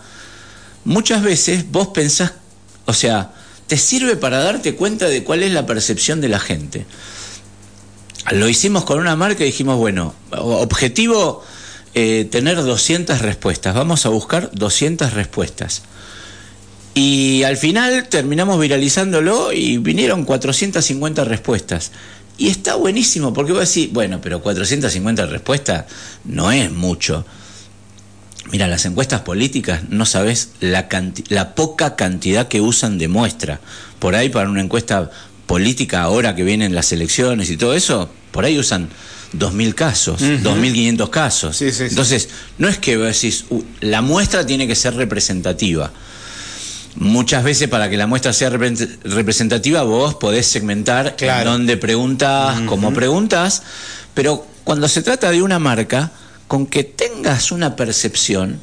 muchas 0.85 1.23
veces 1.23 1.71
vos 1.71 1.89
pensás, 1.89 2.33
o 2.87 2.93
sea, 2.93 3.33
te 3.71 3.77
sirve 3.77 4.17
para 4.17 4.39
darte 4.43 4.75
cuenta 4.75 5.09
de 5.09 5.23
cuál 5.23 5.45
es 5.45 5.53
la 5.53 5.65
percepción 5.65 6.21
de 6.21 6.29
la 6.29 6.41
gente. 6.41 6.87
Lo 8.33 8.49
hicimos 8.49 8.85
con 8.85 8.99
una 8.99 9.15
marca 9.15 9.45
y 9.45 9.47
dijimos, 9.47 9.79
bueno, 9.79 10.13
objetivo 10.33 11.45
eh, 11.95 12.27
tener 12.29 12.57
200 12.57 13.21
respuestas, 13.21 13.73
vamos 13.73 14.07
a 14.07 14.09
buscar 14.09 14.51
200 14.53 15.13
respuestas. 15.13 15.83
Y 16.95 17.45
al 17.45 17.57
final 17.57 18.09
terminamos 18.09 18.59
viralizándolo 18.59 19.53
y 19.53 19.79
vinieron 19.79 20.25
450 20.25 21.23
respuestas. 21.23 21.93
Y 22.39 22.49
está 22.49 22.75
buenísimo, 22.75 23.33
porque 23.33 23.53
vos 23.53 23.73
decís, 23.73 23.93
bueno, 23.93 24.21
pero 24.21 24.43
450 24.43 25.27
respuestas 25.27 25.85
no 26.25 26.51
es 26.51 26.73
mucho. 26.73 27.25
Mira, 28.53 28.67
las 28.67 28.85
encuestas 28.85 29.21
políticas 29.21 29.83
no 29.91 30.05
sabes 30.07 30.51
la, 30.61 30.89
la 31.29 31.55
poca 31.55 31.95
cantidad 31.97 32.49
que 32.49 32.61
usan 32.61 32.99
de 32.99 33.07
muestra. 33.09 33.61
Por 33.99 34.15
ahí 34.17 34.29
para 34.29 34.49
una 34.49 34.61
encuesta 34.61 35.11
política 35.47 36.03
ahora 36.03 36.35
que 36.35 36.43
vienen 36.43 36.75
las 36.75 36.91
elecciones 36.93 37.51
y 37.51 37.57
todo 37.57 37.75
eso, 37.75 38.11
por 38.33 38.45
ahí 38.45 38.59
usan 38.59 38.89
2.000 39.35 39.75
casos, 39.75 40.21
2.500 40.21 41.11
casos. 41.11 41.57
Sí, 41.57 41.71
sí, 41.71 41.77
sí. 41.79 41.85
Entonces, 41.91 42.29
no 42.59 42.69
es 42.69 42.79
que 42.79 42.97
decís, 42.99 43.45
"Uh, 43.51 43.63
la 43.81 44.03
muestra 44.03 44.45
tiene 44.45 44.67
que 44.67 44.75
ser 44.75 44.95
representativa. 44.95 45.93
Muchas 46.97 47.45
veces 47.45 47.69
para 47.69 47.89
que 47.89 47.97
la 47.97 48.09
muestra 48.09 48.33
sea 48.33 48.51
repre- 48.51 48.99
representativa 49.05 49.83
vos 49.85 50.17
podés 50.17 50.47
segmentar 50.49 51.15
Claro. 51.15 51.51
en 51.51 51.59
dónde 51.59 51.77
preguntas, 51.77 52.61
cómo 52.67 52.93
preguntas, 52.93 53.63
pero 54.15 54.45
cuando 54.65 54.89
se 54.89 55.03
trata 55.03 55.31
de 55.31 55.41
una 55.41 55.61
marca, 55.61 56.11
con 56.51 56.67
que 56.67 56.83
tengas 56.83 57.53
una 57.53 57.77
percepción, 57.77 58.59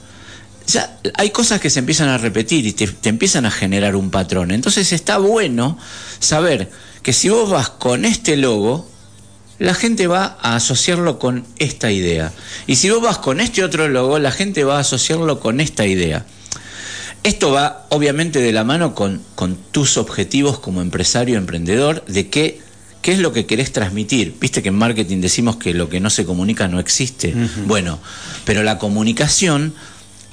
ya 0.67 0.99
hay 1.13 1.29
cosas 1.29 1.61
que 1.61 1.69
se 1.69 1.79
empiezan 1.79 2.09
a 2.09 2.17
repetir 2.17 2.65
y 2.65 2.73
te, 2.73 2.89
empiezan 3.07 3.45
a 3.45 3.49
generar 3.49 3.95
un 3.95 4.09
patrón. 4.09 4.51
Entonces 4.51 4.91
está 4.91 5.19
bueno 5.19 5.77
saber 6.19 6.69
que 7.01 7.13
si 7.13 7.29
vos 7.29 7.49
vas 7.49 7.69
con 7.69 8.03
este 8.03 8.35
logo, 8.35 8.89
la 9.57 9.73
gente 9.73 10.07
va 10.07 10.37
a 10.41 10.57
asociarlo 10.57 11.17
con 11.17 11.45
esta 11.59 11.89
idea. 11.89 12.33
Y 12.67 12.75
si 12.75 12.89
vos 12.89 13.01
vas 13.01 13.19
con 13.19 13.39
este 13.39 13.63
otro 13.63 13.87
logo, 13.87 14.19
la 14.19 14.31
gente 14.31 14.65
va 14.65 14.75
a 14.75 14.81
asociarlo 14.81 15.39
con 15.39 15.61
esta 15.61 15.87
idea. 15.87 16.25
Esto 17.23 17.51
va 17.51 17.85
obviamente 17.87 18.41
de 18.41 18.51
la 18.51 18.65
mano 18.65 18.95
con, 18.95 19.21
con 19.35 19.55
tus 19.71 19.95
objetivos 19.95 20.59
como 20.59 20.81
empresario, 20.81 21.37
emprendedor, 21.37 22.03
de 22.03 22.29
qué, 22.29 22.66
qué 23.01 23.13
es 23.13 23.19
lo 23.19 23.31
que 23.33 23.45
querés 23.45 23.71
transmitir. 23.71 24.35
Viste 24.39 24.61
que 24.61 24.69
en 24.69 24.75
marketing 24.75 25.21
decimos 25.21 25.57
que 25.57 25.73
lo 25.73 25.89
que 25.89 25.99
no 25.99 26.09
se 26.09 26.25
comunica 26.25 26.67
no 26.67 26.79
existe. 26.79 27.33
Bueno, 27.65 27.99
pero 28.45 28.63
la 28.63 28.77
comunicación 28.77 29.73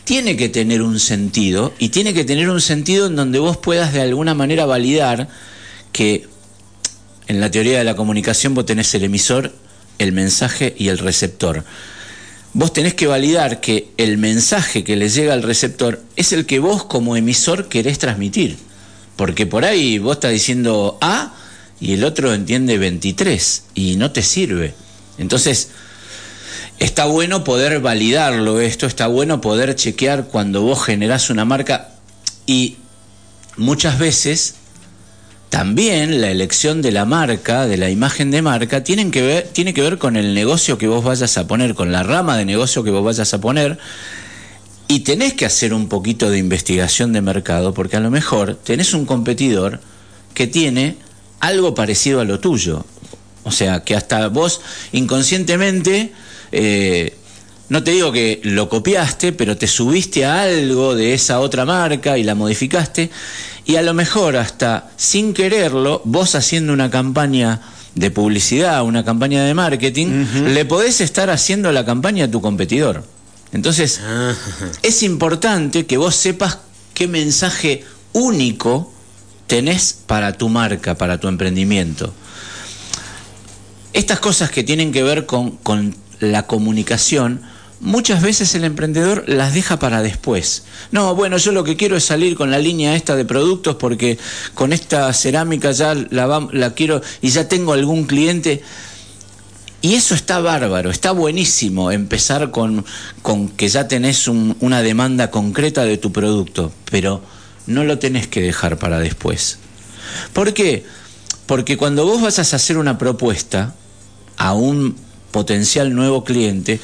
tiene 0.04 0.36
que 0.36 0.48
tener 0.48 0.82
un 0.82 1.00
sentido 1.00 1.72
y 1.78 1.88
tiene 1.88 2.12
que 2.12 2.24
tener 2.24 2.50
un 2.50 2.60
sentido 2.60 3.06
en 3.06 3.16
donde 3.16 3.38
vos 3.38 3.56
puedas 3.56 3.92
de 3.92 4.02
alguna 4.02 4.34
manera 4.34 4.66
validar 4.66 5.28
que 5.92 6.26
en 7.26 7.40
la 7.40 7.50
teoría 7.50 7.78
de 7.78 7.84
la 7.84 7.96
comunicación 7.96 8.54
vos 8.54 8.66
tenés 8.66 8.94
el 8.94 9.04
emisor, 9.04 9.54
el 9.98 10.12
mensaje 10.12 10.74
y 10.76 10.88
el 10.88 10.98
receptor. 10.98 11.64
Vos 12.52 12.72
tenés 12.72 12.94
que 12.94 13.06
validar 13.06 13.60
que 13.60 13.88
el 13.96 14.18
mensaje 14.18 14.84
que 14.84 14.96
le 14.96 15.08
llega 15.08 15.32
al 15.32 15.42
receptor 15.42 16.02
es 16.16 16.32
el 16.32 16.46
que 16.46 16.58
vos 16.58 16.84
como 16.84 17.16
emisor 17.16 17.68
querés 17.68 17.98
transmitir. 17.98 18.56
Porque 19.16 19.46
por 19.46 19.64
ahí 19.64 19.98
vos 19.98 20.16
estás 20.16 20.32
diciendo 20.32 20.98
A 21.00 21.34
y 21.80 21.94
el 21.94 22.04
otro 22.04 22.32
entiende 22.32 22.78
23 22.78 23.64
y 23.74 23.96
no 23.96 24.10
te 24.12 24.22
sirve. 24.22 24.74
Entonces, 25.18 25.70
está 26.78 27.06
bueno 27.06 27.44
poder 27.44 27.80
validarlo 27.80 28.60
esto, 28.60 28.86
está 28.86 29.06
bueno 29.06 29.40
poder 29.40 29.74
chequear 29.74 30.24
cuando 30.26 30.62
vos 30.62 30.84
generás 30.84 31.30
una 31.30 31.44
marca 31.44 31.90
y 32.46 32.76
muchas 33.56 33.98
veces 33.98 34.56
también 35.54 36.20
la 36.20 36.32
elección 36.32 36.82
de 36.82 36.90
la 36.90 37.04
marca, 37.04 37.66
de 37.66 37.76
la 37.76 37.88
imagen 37.88 38.32
de 38.32 38.42
marca, 38.42 38.82
tienen 38.82 39.12
que 39.12 39.22
ver, 39.22 39.48
tiene 39.52 39.72
que 39.72 39.82
ver 39.82 39.98
con 39.98 40.16
el 40.16 40.34
negocio 40.34 40.78
que 40.78 40.88
vos 40.88 41.04
vayas 41.04 41.38
a 41.38 41.46
poner, 41.46 41.76
con 41.76 41.92
la 41.92 42.02
rama 42.02 42.36
de 42.36 42.44
negocio 42.44 42.82
que 42.82 42.90
vos 42.90 43.04
vayas 43.04 43.32
a 43.34 43.40
poner. 43.40 43.78
Y 44.88 45.00
tenés 45.00 45.34
que 45.34 45.46
hacer 45.46 45.72
un 45.72 45.88
poquito 45.88 46.28
de 46.28 46.38
investigación 46.38 47.12
de 47.12 47.20
mercado, 47.20 47.72
porque 47.72 47.96
a 47.96 48.00
lo 48.00 48.10
mejor 48.10 48.56
tenés 48.56 48.94
un 48.94 49.06
competidor 49.06 49.80
que 50.34 50.48
tiene 50.48 50.96
algo 51.46 51.74
parecido 51.74 52.20
a 52.20 52.24
lo 52.24 52.40
tuyo. 52.40 52.84
O 53.44 53.52
sea, 53.52 53.84
que 53.84 53.94
hasta 53.94 54.28
vos 54.28 54.60
inconscientemente, 54.92 56.12
eh, 56.50 57.16
no 57.68 57.82
te 57.82 57.92
digo 57.92 58.10
que 58.12 58.40
lo 58.42 58.68
copiaste, 58.68 59.32
pero 59.32 59.56
te 59.56 59.66
subiste 59.66 60.24
a 60.24 60.42
algo 60.42 60.94
de 60.94 61.14
esa 61.14 61.40
otra 61.40 61.64
marca 61.64 62.16
y 62.16 62.24
la 62.24 62.34
modificaste. 62.34 63.10
Y 63.66 63.76
a 63.76 63.82
lo 63.82 63.94
mejor 63.94 64.36
hasta 64.36 64.90
sin 64.96 65.34
quererlo, 65.34 66.00
vos 66.04 66.34
haciendo 66.34 66.72
una 66.72 66.90
campaña 66.90 67.60
de 67.94 68.10
publicidad, 68.10 68.82
una 68.82 69.04
campaña 69.04 69.44
de 69.44 69.54
marketing, 69.54 70.26
le 70.48 70.64
podés 70.64 71.00
estar 71.00 71.30
haciendo 71.30 71.70
la 71.72 71.84
campaña 71.84 72.24
a 72.24 72.30
tu 72.30 72.40
competidor. 72.40 73.04
Entonces, 73.52 74.00
es 74.82 75.02
importante 75.02 75.86
que 75.86 75.96
vos 75.96 76.16
sepas 76.16 76.58
qué 76.92 77.06
mensaje 77.06 77.84
único 78.12 78.93
tenés 79.46 79.92
para 80.06 80.32
tu 80.32 80.48
marca, 80.48 80.94
para 80.96 81.18
tu 81.18 81.28
emprendimiento. 81.28 82.12
Estas 83.92 84.18
cosas 84.18 84.50
que 84.50 84.64
tienen 84.64 84.92
que 84.92 85.02
ver 85.02 85.26
con, 85.26 85.52
con 85.52 85.94
la 86.20 86.46
comunicación, 86.46 87.40
muchas 87.80 88.22
veces 88.22 88.54
el 88.54 88.64
emprendedor 88.64 89.24
las 89.28 89.54
deja 89.54 89.78
para 89.78 90.02
después. 90.02 90.64
No, 90.90 91.14
bueno, 91.14 91.36
yo 91.36 91.52
lo 91.52 91.62
que 91.64 91.76
quiero 91.76 91.96
es 91.96 92.04
salir 92.04 92.34
con 92.34 92.50
la 92.50 92.58
línea 92.58 92.96
esta 92.96 93.14
de 93.14 93.24
productos 93.24 93.76
porque 93.76 94.18
con 94.54 94.72
esta 94.72 95.12
cerámica 95.12 95.70
ya 95.72 95.94
la, 95.94 96.72
quiero 96.74 97.02
y 97.22 97.28
ya 97.28 97.46
tengo 97.48 97.72
algún 97.72 98.04
cliente. 98.04 98.62
Y 99.80 99.94
eso 99.94 100.14
está 100.14 100.40
bárbaro, 100.40 100.90
está 100.90 101.12
buenísimo 101.12 101.92
empezar 101.92 102.50
con, 102.50 102.86
con 103.20 103.50
que 103.50 103.68
ya 103.68 103.86
tenés 103.86 104.28
un- 104.28 104.56
una 104.60 104.80
demanda 104.80 105.30
concreta 105.30 105.84
de 105.84 105.98
tu 105.98 106.10
producto, 106.10 106.72
pero 106.90 107.20
no 107.66 107.84
lo 107.84 107.98
tenés 107.98 108.26
que 108.26 108.40
dejar 108.40 108.78
para 108.78 108.98
después. 108.98 109.58
¿Por 110.32 110.52
qué? 110.54 110.84
Porque 111.46 111.76
cuando 111.76 112.04
vos 112.04 112.22
vas 112.22 112.38
a 112.38 112.56
hacer 112.56 112.78
una 112.78 112.98
propuesta 112.98 113.74
a 114.36 114.54
un 114.54 114.96
potencial 115.30 115.94
nuevo 115.94 116.24
cliente, 116.24 116.80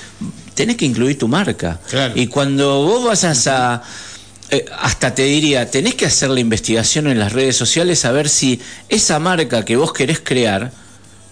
tenés 0.55 0.77
que 0.77 0.85
incluir 0.85 1.19
tu 1.19 1.29
marca. 1.29 1.81
Claro. 1.89 2.15
Y 2.17 2.27
cuando 2.27 2.83
vos 2.85 3.05
vas 3.05 3.47
a... 3.47 3.83
eh, 4.51 4.65
hasta 4.79 5.15
te 5.15 5.25
diría, 5.25 5.71
tenés 5.71 5.95
que 5.95 6.07
hacer 6.07 6.31
la 6.31 6.41
investigación 6.41 7.07
en 7.07 7.19
las 7.19 7.33
redes 7.33 7.57
sociales 7.57 8.05
a 8.05 8.13
ver 8.13 8.29
si 8.29 8.61
esa 8.89 9.19
marca 9.19 9.65
que 9.65 9.77
vos 9.77 9.93
querés 9.93 10.21
crear 10.21 10.73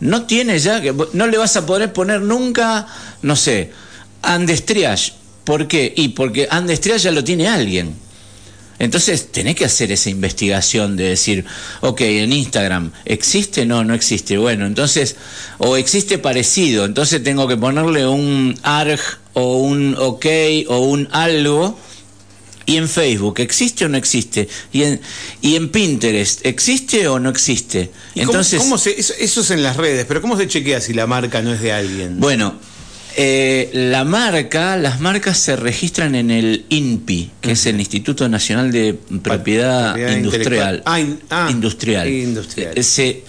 no 0.01 0.27
tiene 0.27 0.59
ya, 0.59 0.81
que 0.81 0.95
no 1.13 1.27
le 1.27 1.39
vas 1.39 1.57
a 1.57 1.67
poder 1.67 1.93
poner 1.93 2.21
nunca, 2.21 2.87
no 3.23 3.35
sé, 3.35 3.73
Andestriage. 4.23 5.13
¿Por 5.45 5.67
qué? 5.67 5.93
Y 5.97 6.09
porque 6.09 6.47
Andestriage 6.51 7.05
ya 7.05 7.11
lo 7.11 7.25
tiene 7.25 7.49
alguien. 7.49 7.95
Entonces 8.79 9.33
tenés 9.33 9.57
que 9.57 9.65
hacer 9.65 9.91
esa 9.93 10.09
investigación 10.11 10.97
de 10.97 11.05
decir, 11.11 11.45
ok, 11.81 12.01
en 12.03 12.33
Instagram, 12.33 12.93
¿existe? 13.05 13.67
No, 13.67 13.83
no 13.85 13.95
existe. 13.95 14.39
Bueno, 14.39 14.67
entonces, 14.67 15.17
o 15.59 15.77
existe 15.77 16.19
parecido, 16.19 16.85
entonces 16.85 17.23
tengo 17.23 17.49
que 17.49 17.57
ponerle 17.57 18.07
un 18.07 18.57
ARG 18.63 19.01
o 19.35 19.59
un 19.59 19.97
OK 19.99 20.27
o 20.69 20.79
un 20.81 21.09
algo. 21.13 21.79
Y 22.67 22.77
en 22.77 22.87
Facebook, 22.87 23.41
¿existe 23.41 23.87
o 23.87 23.89
no 23.89 23.97
existe? 23.97 24.47
Y 24.75 24.83
en, 24.83 25.01
y 25.41 25.57
en 25.57 25.71
Pinterest, 25.71 26.45
¿existe 26.45 27.09
o 27.09 27.19
no 27.19 27.31
existe? 27.31 27.91
¿Y 28.15 28.21
cómo- 28.21 28.33
Entonces, 28.33 28.59
cómo 28.61 28.77
se- 28.77 29.01
eso, 29.01 29.15
eso 29.19 29.41
es 29.41 29.51
en 29.53 29.63
las 29.63 29.79
redes, 29.79 30.05
pero 30.07 30.21
¿cómo 30.21 30.37
se 30.37 30.47
chequea 30.49 30.79
si 30.83 30.93
la 30.93 31.07
marca 31.07 31.41
no 31.41 31.55
es 31.55 31.63
de 31.63 31.73
alguien? 31.73 32.21
bueno, 32.21 32.57
eh, 33.21 33.71
la 33.73 34.05
marca, 34.05 34.77
las 34.77 35.01
marcas 35.01 35.37
se 35.39 35.57
registran 35.57 36.15
en 36.15 36.31
el 36.31 36.65
INPI, 36.69 37.31
que 37.41 37.53
es 37.53 37.67
el 37.67 37.81
Instituto 37.81 38.29
Nacional 38.29 38.71
de 38.71 38.95
Propiedad, 39.23 39.93
Propiedad 39.93 40.17
Industrial. 40.17 40.83
Ah, 40.87 41.01
in- 41.01 41.19
ah, 41.29 41.49
industrial. 41.51 42.09
industrial. 42.09 42.73
Eh, 42.77 42.83
se- 42.85 43.25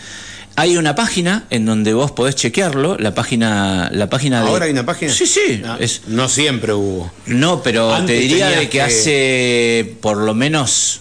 hay 0.56 0.78
una 0.78 0.94
página 0.94 1.46
en 1.50 1.66
donde 1.66 1.94
vos 1.94 2.12
podés 2.12 2.36
chequearlo, 2.36 2.98
la 3.00 3.16
página, 3.16 3.90
la 3.94 4.10
página 4.10 4.42
de. 4.44 4.48
¿Ahora 4.50 4.66
hay 4.66 4.72
una 4.72 4.86
página? 4.86 5.12
Sí, 5.12 5.26
sí. 5.26 5.60
No, 5.62 5.78
es- 5.78 6.02
no 6.08 6.30
siempre 6.30 6.72
hubo. 6.74 7.12
no, 7.26 7.64
pero 7.64 7.92
Antes 7.94 8.16
te 8.18 8.22
diría 8.22 8.50
de 8.50 8.56
que, 8.64 8.70
que- 8.70 8.82
hace 8.82 9.96
por 10.02 10.18
lo 10.18 10.34
menos, 10.36 11.00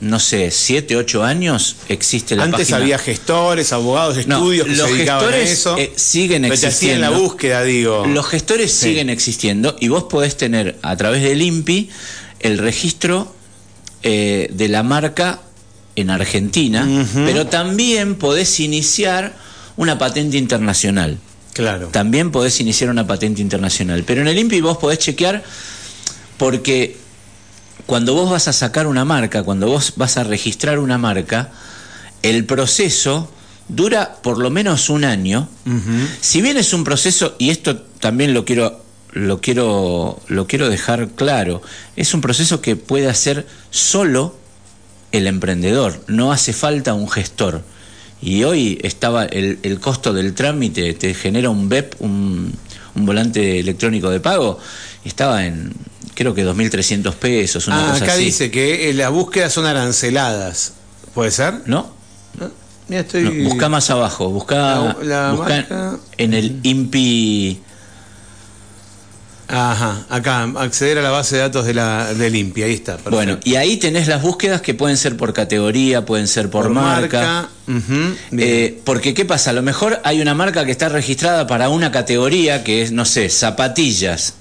no 0.00 0.18
sé, 0.18 0.50
siete, 0.50 0.96
ocho 0.96 1.22
años 1.24 1.76
existe 1.88 2.34
la 2.36 2.44
Antes 2.44 2.60
página. 2.60 2.76
había 2.78 2.98
gestores, 2.98 3.72
abogados, 3.72 4.26
No, 4.26 4.36
estudios 4.36 4.66
que 4.66 4.74
los 4.76 4.88
se 4.88 4.94
dedicaban 4.94 5.20
gestores 5.24 5.48
a 5.48 5.52
eso. 5.52 5.78
eh, 5.78 5.92
siguen 5.96 6.42
pero 6.42 6.54
existiendo. 6.54 7.00
la 7.00 7.10
búsqueda, 7.10 7.62
digo. 7.64 8.06
Los 8.06 8.26
gestores 8.26 8.72
Sí. 8.72 8.86
siguen 8.88 9.10
existiendo 9.10 9.76
y 9.78 9.88
vos 9.88 10.04
podés 10.04 10.36
tener 10.36 10.78
a 10.82 10.96
través 10.96 11.22
del 11.22 11.42
INPI 11.42 11.90
el 12.40 12.58
registro 12.58 13.34
eh, 14.02 14.48
de 14.52 14.68
la 14.68 14.82
marca 14.82 15.40
en 15.96 16.08
Argentina, 16.08 16.88
pero 17.14 17.46
también 17.48 18.14
podés 18.14 18.58
iniciar 18.60 19.34
una 19.76 19.98
patente 19.98 20.38
internacional. 20.38 21.18
Claro. 21.52 21.88
También 21.88 22.30
podés 22.30 22.58
iniciar 22.60 22.88
una 22.88 23.06
patente 23.06 23.42
internacional. 23.42 24.04
Pero 24.06 24.22
en 24.22 24.28
el 24.28 24.38
INPI 24.38 24.60
vos 24.62 24.78
podés 24.78 24.98
chequear 25.00 25.42
porque 26.38 26.96
cuando 27.86 28.14
vos 28.14 28.30
vas 28.30 28.48
a 28.48 28.52
sacar 28.52 28.86
una 28.86 29.04
marca, 29.04 29.42
cuando 29.42 29.66
vos 29.66 29.94
vas 29.96 30.16
a 30.16 30.24
registrar 30.24 30.78
una 30.78 30.98
marca, 30.98 31.50
el 32.22 32.44
proceso 32.44 33.30
dura 33.68 34.16
por 34.22 34.38
lo 34.38 34.50
menos 34.50 34.90
un 34.90 35.04
año. 35.04 35.48
Si 36.20 36.42
bien 36.42 36.56
es 36.56 36.72
un 36.72 36.84
proceso, 36.84 37.34
y 37.38 37.50
esto 37.50 37.78
también 37.78 38.34
lo 38.34 38.44
quiero, 38.44 38.82
lo 39.12 39.40
quiero, 39.40 40.20
lo 40.28 40.46
quiero 40.46 40.68
dejar 40.68 41.10
claro, 41.10 41.62
es 41.96 42.14
un 42.14 42.20
proceso 42.20 42.60
que 42.60 42.76
puede 42.76 43.08
hacer 43.08 43.46
solo 43.70 44.36
el 45.12 45.26
emprendedor, 45.26 46.02
no 46.06 46.32
hace 46.32 46.52
falta 46.52 46.94
un 46.94 47.08
gestor. 47.08 47.62
Y 48.22 48.44
hoy 48.44 48.78
estaba 48.82 49.24
el, 49.24 49.58
el 49.62 49.80
costo 49.80 50.12
del 50.12 50.34
trámite, 50.34 50.92
te 50.92 51.14
genera 51.14 51.48
un 51.48 51.70
BEP, 51.70 51.94
un, 52.00 52.52
un 52.94 53.06
volante 53.06 53.58
electrónico 53.60 54.10
de 54.10 54.20
pago, 54.20 54.58
estaba 55.04 55.46
en 55.46 55.72
creo 56.20 56.34
que 56.34 56.44
2.300 56.44 57.14
pesos, 57.14 57.66
una 57.66 57.88
Ah, 57.88 57.92
cosa 57.92 58.04
acá 58.04 58.12
así. 58.12 58.24
dice 58.24 58.50
que 58.50 58.90
eh, 58.90 58.92
las 58.92 59.10
búsquedas 59.10 59.50
son 59.54 59.64
aranceladas. 59.64 60.74
¿Puede 61.14 61.30
ser? 61.30 61.62
¿No? 61.64 61.94
Mira, 62.88 63.00
estoy. 63.00 63.22
No, 63.22 63.48
busca 63.48 63.70
más 63.70 63.88
abajo, 63.88 64.28
busca, 64.28 64.54
La- 64.56 64.96
la 65.02 65.32
busca 65.32 65.48
marca- 65.48 65.96
en 66.18 66.34
el 66.34 66.60
INPI. 66.62 67.62
Ajá, 69.48 70.04
acá, 70.10 70.42
acceder 70.58 70.98
a 70.98 71.02
la 71.02 71.10
base 71.10 71.36
de 71.36 71.40
datos 71.42 71.64
de 71.64 71.72
la 71.74 72.12
de 72.14 72.28
Limpia, 72.30 72.66
ahí 72.66 72.74
está. 72.74 72.92
perfecto. 72.92 73.10
Bueno, 73.16 73.38
y 73.42 73.54
ahí 73.56 73.78
tenés 73.78 74.06
las 74.06 74.20
búsquedas 74.22 74.60
que 74.60 74.74
pueden 74.74 74.96
ser 74.98 75.16
por 75.16 75.32
categoría, 75.32 76.04
pueden 76.04 76.28
ser 76.28 76.50
por, 76.50 76.68
marca. 76.68 77.48
Eh, 78.36 78.78
porque, 78.84 79.12
¿qué 79.14 79.24
pasa? 79.24 79.50
A 79.50 79.52
lo 79.54 79.62
mejor 79.62 80.00
hay 80.04 80.20
una 80.20 80.34
marca 80.34 80.64
que 80.66 80.70
está 80.70 80.88
registrada 80.90 81.46
para 81.48 81.68
una 81.70 81.90
categoría 81.90 82.62
que 82.62 82.82
es, 82.82 82.92
no 82.92 83.04
sé, 83.06 83.28
zapatillas. 83.30 84.34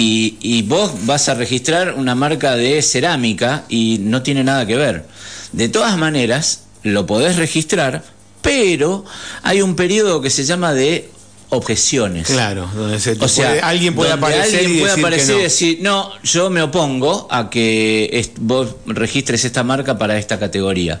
Y, 0.00 0.36
y 0.40 0.62
vos 0.62 0.92
vas 1.06 1.28
a 1.28 1.34
registrar 1.34 1.94
una 1.94 2.14
marca 2.14 2.54
de 2.54 2.80
cerámica 2.82 3.64
y 3.68 3.98
no 4.00 4.22
tiene 4.22 4.44
nada 4.44 4.64
que 4.64 4.76
ver. 4.76 5.06
De 5.50 5.68
todas 5.68 5.98
maneras, 5.98 6.60
lo 6.84 7.04
podés 7.04 7.34
registrar, 7.34 8.04
pero 8.40 9.04
hay 9.42 9.60
un 9.60 9.74
periodo 9.74 10.20
que 10.20 10.30
se 10.30 10.44
llama 10.44 10.72
de 10.72 11.10
objeciones. 11.48 12.28
claro, 12.28 12.70
donde 12.76 13.00
se 13.00 13.12
O 13.18 13.26
sea, 13.26 13.48
puede- 13.48 13.60
alguien 13.62 13.94
puede 13.96 14.10
donde 14.10 14.26
aparecer 14.26 14.54
alguien 14.60 14.76
y 14.76 14.78
puede 14.80 14.90
decir 14.92 15.04
aparecer 15.04 15.26
que 15.26 15.32
y 15.32 15.36
no. 15.36 15.42
decir, 15.42 15.78
no, 15.80 16.10
yo 16.22 16.50
me 16.50 16.62
opongo 16.62 17.26
a 17.30 17.50
que 17.50 18.08
est- 18.12 18.36
vos 18.38 18.76
registres 18.86 19.44
esta 19.44 19.64
marca 19.64 19.98
para 19.98 20.16
esta 20.16 20.38
categoría. 20.38 21.00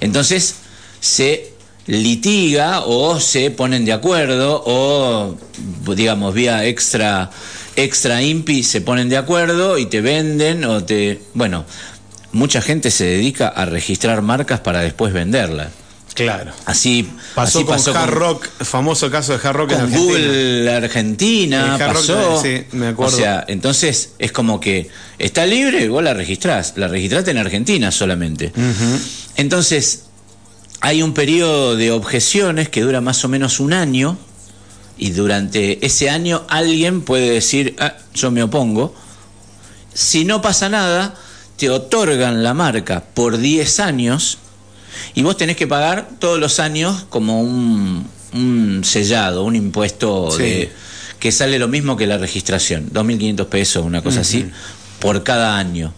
Entonces 0.00 0.54
se 1.00 1.52
litiga 1.88 2.82
o 2.84 3.18
se 3.18 3.50
ponen 3.50 3.84
de 3.86 3.94
acuerdo 3.94 4.62
o 4.66 5.34
digamos 5.96 6.34
vía 6.34 6.66
extra 6.66 7.30
extra 7.76 8.22
impi 8.22 8.62
se 8.62 8.82
ponen 8.82 9.08
de 9.08 9.16
acuerdo 9.16 9.78
y 9.78 9.86
te 9.86 10.02
venden 10.02 10.64
o 10.64 10.84
te 10.84 11.18
bueno 11.32 11.64
mucha 12.32 12.60
gente 12.60 12.90
se 12.90 13.04
dedica 13.04 13.48
a 13.48 13.64
registrar 13.64 14.20
marcas 14.20 14.60
para 14.60 14.80
después 14.80 15.12
venderlas 15.14 15.68
Claro. 16.14 16.50
así 16.64 17.08
Pasó 17.34 17.60
así 17.60 17.64
con 17.66 17.76
pasó 17.76 17.94
Hard 17.96 18.10
Rock, 18.10 18.48
famoso 18.64 19.08
caso 19.08 19.38
de 19.38 19.48
Hard 19.48 19.56
Rock 19.56 19.70
en 19.70 19.76
con 19.76 19.84
Argentina. 19.84 20.04
Google 20.04 20.74
Argentina 20.74 21.74
Hard 21.76 21.80
Rock, 21.80 21.94
pasó. 21.94 22.42
sí, 22.42 22.64
me 22.72 22.88
acuerdo. 22.88 23.14
O 23.14 23.16
sea, 23.16 23.44
entonces 23.46 24.14
es 24.18 24.32
como 24.32 24.58
que 24.58 24.88
está 25.20 25.46
libre, 25.46 25.88
vos 25.88 26.02
la 26.02 26.14
registrás. 26.14 26.72
La 26.74 26.88
registraste 26.88 27.30
en 27.30 27.38
Argentina 27.38 27.92
solamente. 27.92 28.52
Entonces, 29.36 30.06
hay 30.80 31.02
un 31.02 31.12
periodo 31.14 31.76
de 31.76 31.90
objeciones 31.90 32.68
que 32.68 32.82
dura 32.82 33.00
más 33.00 33.24
o 33.24 33.28
menos 33.28 33.60
un 33.60 33.72
año. 33.72 34.16
Y 34.96 35.10
durante 35.10 35.84
ese 35.86 36.10
año 36.10 36.44
alguien 36.48 37.02
puede 37.02 37.30
decir, 37.30 37.76
"Ah, 37.78 37.94
yo 38.14 38.30
me 38.30 38.42
opongo. 38.42 38.94
Si 39.94 40.24
no 40.24 40.42
pasa 40.42 40.68
nada, 40.68 41.14
te 41.56 41.70
otorgan 41.70 42.42
la 42.42 42.54
marca 42.54 43.04
por 43.14 43.38
10 43.38 43.80
años 43.80 44.38
y 45.14 45.22
vos 45.22 45.36
tenés 45.36 45.56
que 45.56 45.66
pagar 45.66 46.08
todos 46.18 46.38
los 46.40 46.58
años 46.60 47.04
como 47.10 47.40
un, 47.42 48.06
un 48.32 48.82
sellado, 48.84 49.44
un 49.44 49.56
impuesto 49.56 50.30
Sí. 50.32 50.42
de, 50.42 50.72
que 51.18 51.32
sale 51.32 51.58
lo 51.58 51.66
mismo 51.68 51.96
que 51.96 52.06
la 52.06 52.18
registración, 52.18 52.90
2.500 52.92 53.46
pesos, 53.46 53.84
una 53.84 54.02
cosa 54.02 54.20
así, 54.20 54.48
por 55.00 55.24
cada 55.24 55.58
año. 55.58 55.92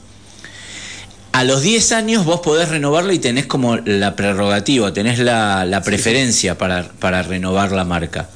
A 1.40 1.44
los 1.44 1.62
10 1.62 1.92
años 1.92 2.26
vos 2.26 2.40
podés 2.40 2.68
renovarla 2.68 3.14
y 3.14 3.18
tenés 3.18 3.46
como 3.46 3.78
la 3.78 4.14
prerrogativa, 4.14 4.92
tenés 4.92 5.18
la, 5.20 5.64
la 5.64 5.80
preferencia 5.82 6.58
para, 6.58 6.86
para 6.98 7.22
renovar 7.22 7.72
la 7.72 7.86
marca. 7.86 8.28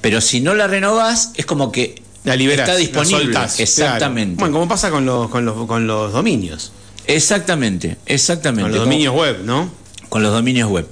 Pero 0.00 0.20
si 0.20 0.40
no 0.40 0.54
la 0.54 0.68
renovás, 0.68 1.32
es 1.34 1.46
como 1.46 1.72
que 1.72 2.00
La 2.22 2.36
liberás, 2.36 2.68
está 2.68 2.74
la 2.74 2.78
disponible. 2.78 3.24
soltás, 3.24 3.58
Exactamente. 3.58 4.36
claro. 4.36 4.52
Bueno, 4.52 4.52
como 4.60 4.68
pasa 4.68 4.90
con 4.92 5.04
los, 5.04 5.28
con 5.30 5.44
los, 5.44 5.66
con 5.66 5.88
los 5.88 6.12
dominios. 6.12 6.70
Exactamente, 7.08 7.96
exactamente. 8.06 8.62
Con 8.62 8.70
los 8.70 8.78
Como- 8.82 8.90
dominios 8.92 9.14
web, 9.16 9.38
¿no? 9.44 9.68
con 10.08 10.22
los 10.22 10.32
dominios 10.32 10.70
web. 10.70 10.86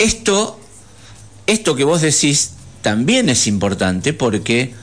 Esto, 0.00 0.58
esto 1.46 1.76
que 1.76 1.84
vos 1.84 2.00
decís 2.00 2.54
también 2.82 3.28
es 3.28 3.46
importante 3.46 4.12
porque 4.14 4.74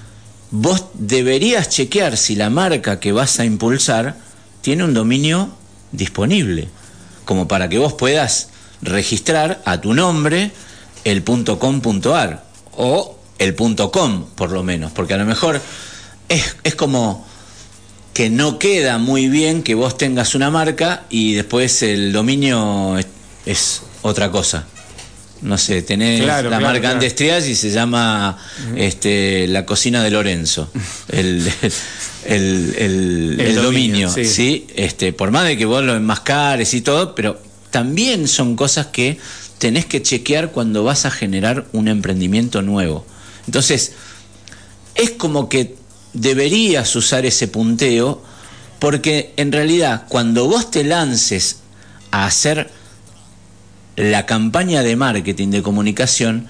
vos 0.50 0.86
deberías 0.94 1.68
chequear 1.68 2.16
si 2.16 2.38
la 2.38 2.50
marca 2.50 3.02
que 3.02 3.12
vas 3.12 3.38
a 3.42 3.44
impulsar 3.44 4.16
tiene 4.62 4.86
un 4.86 4.94
dominio 4.94 5.50
disponible, 5.96 6.68
como 7.26 7.48
para 7.48 7.70
que 7.70 7.78
vos 7.78 7.94
puedas 7.94 8.50
registrar 8.82 9.62
a 9.66 9.82
tu 9.82 9.94
nombre 9.94 10.52
el 11.04 11.24
.com.ar 11.24 12.44
o 12.78 13.18
el 13.40 13.56
.com 13.56 14.26
por 14.36 14.52
lo 14.52 14.64
menos, 14.64 14.92
porque 14.92 15.14
a 15.14 15.18
lo 15.18 15.26
mejor 15.26 15.62
es, 16.30 16.56
es 16.64 16.76
como 16.76 17.26
que 18.14 18.30
no 18.30 18.60
queda 18.60 18.98
muy 18.98 19.28
bien 19.28 19.62
que 19.62 19.76
vos 19.76 19.98
tengas 19.98 20.36
una 20.36 20.50
marca 20.50 21.04
y 21.10 21.34
después 21.34 21.84
el 21.84 22.14
dominio 22.14 22.98
es, 22.98 23.08
es 23.46 23.82
otra 24.02 24.32
cosa. 24.32 24.66
No 25.42 25.58
sé, 25.58 25.82
tenés 25.82 26.22
Claro, 26.24 26.50
la 26.50 26.58
claro, 26.58 26.66
marca 26.74 26.80
claro. 26.82 26.96
antes 26.96 27.14
Trias 27.16 27.46
y 27.48 27.56
se 27.56 27.70
llama 27.70 28.38
este, 28.76 29.48
la 29.48 29.66
cocina 29.66 30.02
de 30.04 30.10
Lorenzo. 30.12 30.70
El, 31.10 31.48
el, 32.26 32.76
el- 32.78 33.40
El 33.40 33.40
el 33.42 33.56
dominio, 33.56 34.10
dominio, 34.10 34.10
sí. 34.10 34.26
sí. 34.26 34.68
Este, 34.76 35.14
por 35.14 35.32
más 35.32 35.46
de 35.46 35.58
que 35.58 35.66
vos 35.66 35.84
lo 35.84 35.96
enmascares 35.96 36.74
y 36.74 36.82
todo, 36.82 37.14
pero 37.14 37.40
también 37.70 38.28
son 38.28 38.56
cosas 38.56 38.88
que 38.88 39.20
tenés 39.60 39.86
que 39.86 40.02
chequear 40.02 40.52
cuando 40.52 40.84
vas 40.84 41.06
a 41.06 41.12
generar 41.12 41.66
un 41.74 41.88
emprendimiento 41.88 42.62
nuevo. 42.62 43.06
Entonces, 43.46 43.92
es 44.96 45.12
como 45.12 45.50
que 45.50 45.76
deberías 46.14 46.96
usar 46.96 47.26
ese 47.26 47.48
punteo 47.48 48.24
porque 48.80 49.34
en 49.38 49.52
realidad 49.52 50.06
cuando 50.10 50.48
vos 50.48 50.72
te 50.72 50.84
lances 50.84 51.58
a 52.12 52.26
hacer 52.26 52.70
la 53.96 54.26
campaña 54.26 54.84
de 54.84 54.96
marketing 54.96 55.50
de 55.50 55.62
comunicación, 55.62 56.48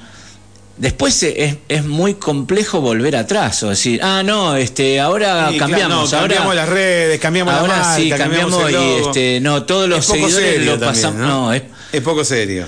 después 0.78 1.22
es, 1.24 1.58
es 1.70 1.86
muy 1.86 2.16
complejo 2.16 2.82
volver 2.82 3.16
atrás 3.16 3.64
o 3.64 3.70
decir, 3.70 4.02
ah, 4.04 4.24
no, 4.24 4.56
este, 4.56 5.00
ahora 5.00 5.50
Sí, 5.52 5.58
cambiamos, 5.58 6.10
claro, 6.10 6.10
no, 6.10 6.22
ahora 6.22 6.36
cambiamos 6.36 6.56
las 6.56 6.70
redes, 6.70 7.20
cambiamos 7.20 7.54
la 7.54 7.60
ahora 7.60 7.78
marca, 7.78 7.96
sí, 7.96 8.10
cambiamos, 8.10 8.62
cambiamos 8.62 8.88
y 8.88 9.08
este, 9.08 9.40
no, 9.42 9.64
todos 9.64 9.88
los 9.88 10.06
seguidores 10.06 10.66
lo 10.66 10.80
pasamos, 10.80 11.20
¿no? 11.20 11.28
no, 11.28 11.54
es, 11.54 11.64
Es 11.94 12.02
poco 12.02 12.24
serio. 12.26 12.66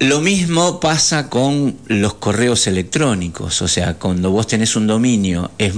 lo 0.00 0.20
mismo 0.20 0.80
pasa 0.80 1.28
con 1.30 1.76
los 1.86 2.14
correos 2.14 2.66
electrónicos, 2.66 3.62
o 3.62 3.68
sea, 3.68 3.94
cuando 3.94 4.30
vos 4.30 4.46
tenés 4.46 4.74
un 4.74 4.86
dominio, 4.86 5.50
es, 5.58 5.74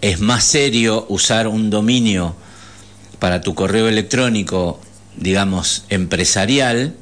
es 0.00 0.20
más 0.20 0.44
serio 0.44 1.06
usar 1.08 1.48
un 1.48 1.70
dominio 1.70 2.34
para 3.18 3.40
tu 3.40 3.54
correo 3.54 3.88
electrónico, 3.88 4.80
digamos, 5.16 5.84
empresarial, 5.88 6.94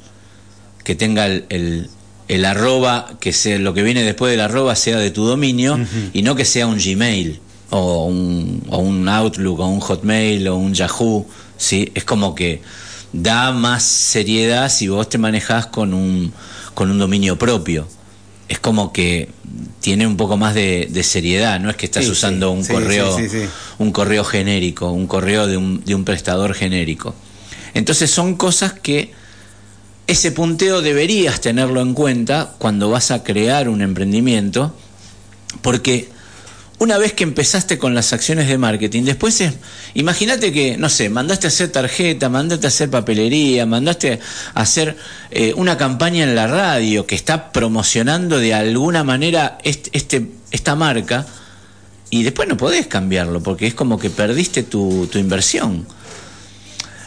que 0.87 0.95
tenga 0.95 1.25
el, 1.25 1.43
el- 1.49 1.89
el 2.29 2.45
arroba, 2.45 3.17
que 3.19 3.33
sea, 3.33 3.57
lo 3.59 3.73
que 3.73 3.83
viene 3.83 4.03
después 4.03 4.31
del 4.31 4.39
arroba 4.39 4.73
sea 4.75 4.97
de 4.97 5.11
tu 5.11 5.25
dominio, 5.25 5.77
y 6.13 6.21
no 6.21 6.35
que 6.35 6.45
sea 6.45 6.65
un 6.67 6.77
Gmail, 6.77 7.39
o 7.71 8.05
un, 8.05 8.63
o 8.69 8.77
un 8.79 9.07
Outlook, 9.09 9.59
o 9.59 9.67
un 9.67 9.79
Hotmail, 9.81 10.47
o 10.47 10.55
un 10.55 10.73
Yahoo, 10.73 11.25
¿sí? 11.57 11.91
Es 11.93 12.03
como 12.05 12.35
que 12.35 12.61
da 13.13 13.51
más 13.51 13.83
seriedad 13.83 14.69
si 14.69 14.87
vos 14.87 15.07
te 15.09 15.17
manejás 15.17 15.67
con 15.67 15.93
un, 15.93 16.31
con 16.73 16.89
un 16.91 16.97
dominio 16.99 17.37
propio. 17.37 17.87
Es 18.49 18.59
como 18.59 18.93
que 18.93 19.29
tiene 19.81 20.07
un 20.07 20.15
poco 20.15 20.37
más 20.37 20.53
de, 20.55 20.87
de 20.89 21.03
seriedad, 21.03 21.59
no 21.59 21.69
es 21.69 21.75
que 21.75 21.85
estás 21.87 22.05
Sí, 22.05 22.11
usando 22.11 22.51
sí, 22.51 22.57
un 22.57 22.63
sí, 22.65 22.71
correo 22.73 23.17
un 23.79 23.91
correo 23.91 24.23
genérico, 24.23 24.91
un 24.91 25.07
correo 25.07 25.47
de 25.47 25.57
un, 25.57 25.83
de 25.85 25.95
un 25.95 26.03
prestador 26.05 26.53
genérico. 26.53 27.13
Entonces 27.73 28.09
son 28.11 28.35
cosas 28.35 28.71
que 28.73 29.11
ese 30.07 30.31
punteo 30.31 30.81
deberías 30.81 31.41
tenerlo 31.41 31.81
en 31.81 31.93
cuenta 31.93 32.55
cuando 32.57 32.89
vas 32.89 33.11
a 33.11 33.23
crear 33.23 33.69
un 33.69 33.81
emprendimiento, 33.81 34.73
porque 35.61 36.09
una 36.79 36.97
vez 36.97 37.13
que 37.13 37.23
empezaste 37.23 37.77
con 37.77 37.95
las 37.95 38.13
acciones 38.13 38.47
de 38.47 38.57
marketing, 38.57 39.03
después 39.03 39.41
es, 39.41 39.53
imagínate 39.95 40.53
que, 40.53 40.77
no 40.77 40.89
sé, 40.89 41.09
mandaste 41.09 41.47
a 41.47 41.49
hacer 41.49 41.71
tarjeta, 41.71 42.29
mandaste 42.29 42.67
a 42.67 42.69
hacer 42.69 42.89
papelería, 42.89 43.65
mandaste 43.65 44.19
a 44.53 44.61
hacer 44.61 44.95
eh, 45.31 45.53
una 45.55 45.77
campaña 45.77 46.23
en 46.23 46.35
la 46.35 46.47
radio 46.47 47.05
que 47.07 47.15
está 47.15 47.51
promocionando 47.51 48.37
de 48.37 48.53
alguna 48.53 49.03
manera 49.03 49.57
este, 49.63 49.89
este- 49.93 50.27
esta 50.51 50.75
marca, 50.75 51.25
y 52.09 52.23
después 52.23 52.47
no 52.47 52.55
podés 52.55 52.87
cambiarlo, 52.87 53.41
porque 53.43 53.67
es 53.67 53.73
como 53.73 53.99
que 53.99 54.09
perdiste 54.09 54.63
tu, 54.63 55.07
tu 55.11 55.17
inversión. 55.17 55.85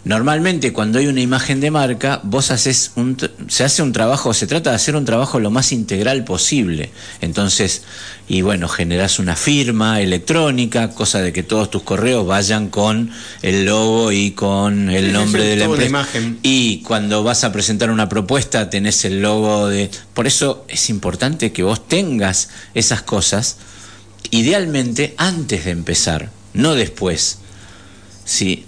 Normalmente 0.05 0.73
cuando 0.73 0.99
hay 0.99 1.09
una 1.09 1.21
imagen 1.21 1.61
de 1.61 1.71
marca, 1.71 2.21
vos 2.23 2.51
haces 2.51 2.93
un, 2.97 3.19
se 3.49 3.65
hace 3.65 3.83
un 3.83 3.93
trabajo, 3.93 4.33
se 4.33 4.47
trata 4.47 4.71
de 4.71 4.77
hacer 4.77 4.97
un 4.97 5.05
trabajo 5.05 5.39
lo 5.41 5.51
más 5.51 5.73
integral 5.73 6.25
posible. 6.25 6.91
Entonces, 7.21 7.83
y 8.27 8.41
bueno, 8.41 8.67
generás 8.69 9.19
una 9.19 9.37
firma 9.37 10.01
electrónica, 10.01 10.91
cosa 10.91 11.21
de 11.21 11.33
que 11.35 11.43
todos 11.43 11.71
tus 11.71 11.83
correos 11.83 12.27
vayan 12.27 12.69
con 12.69 13.11
el 13.43 13.67
logo 13.67 14.11
y 14.11 14.31
con 14.31 14.89
el 14.89 15.13
nombre 15.13 15.45
de 15.45 15.57
la 15.57 15.65
empresa. 15.67 15.89
imagen. 15.89 16.39
Y 16.43 16.81
cuando 16.83 17.23
vas 17.23 17.45
a 17.45 17.53
presentar 17.53 17.91
una 17.91 18.09
propuesta, 18.09 18.71
tenés 18.71 19.05
el 19.05 19.21
logo 19.21 19.69
de. 19.69 19.91
Por 20.15 20.27
eso 20.27 20.65
es 20.69 20.89
importante 20.89 21.53
que 21.53 21.63
vos 21.63 21.87
tengas 21.87 22.49
esas 22.73 23.03
cosas, 23.03 23.59
idealmente 24.31 25.15
antes 25.19 25.67
de 25.67 25.73
empezar, 25.73 26.31
no 26.55 26.75
después. 26.75 27.39
Sí. 28.25 28.65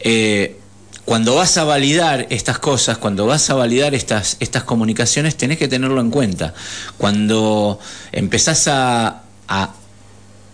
Eh, 0.00 0.58
cuando 1.04 1.36
vas 1.36 1.56
a 1.56 1.64
validar 1.64 2.26
estas 2.28 2.58
cosas, 2.58 2.98
cuando 2.98 3.24
vas 3.24 3.48
a 3.48 3.54
validar 3.54 3.94
estas, 3.94 4.36
estas 4.40 4.64
comunicaciones, 4.64 5.36
tenés 5.36 5.56
que 5.56 5.66
tenerlo 5.66 6.00
en 6.00 6.10
cuenta. 6.10 6.52
Cuando 6.98 7.78
empezás 8.12 8.68
a, 8.68 9.22
a 9.48 9.74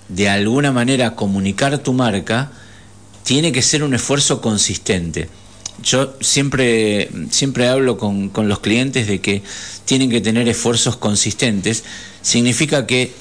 de 0.09 0.29
alguna 0.29 0.71
manera 0.71 1.17
comunicar 1.17 1.79
tu 1.79 1.93
marca, 1.93 2.53
tiene 3.25 3.51
que 3.51 3.63
ser 3.63 3.83
un 3.83 3.95
esfuerzo 3.95 4.41
consistente. 4.41 5.29
Yo 5.83 6.15
siempre, 6.21 7.11
siempre 7.31 7.67
hablo 7.67 7.99
con, 7.99 8.29
con 8.29 8.49
los 8.49 8.61
clientes 8.61 9.09
de 9.09 9.21
que 9.21 9.43
tienen 9.85 10.09
que 10.09 10.21
tener 10.21 10.49
esfuerzos 10.49 10.97
consistentes. 10.97 11.83
Significa 12.23 12.87
que 12.87 13.13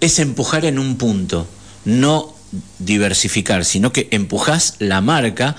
es 0.00 0.18
empujar 0.18 0.66
en 0.66 0.78
un 0.78 0.96
punto, 0.96 1.46
no 1.86 2.33
diversificar, 2.78 3.64
sino 3.64 3.92
que 3.92 4.08
empujas 4.10 4.76
la 4.78 5.00
marca 5.00 5.56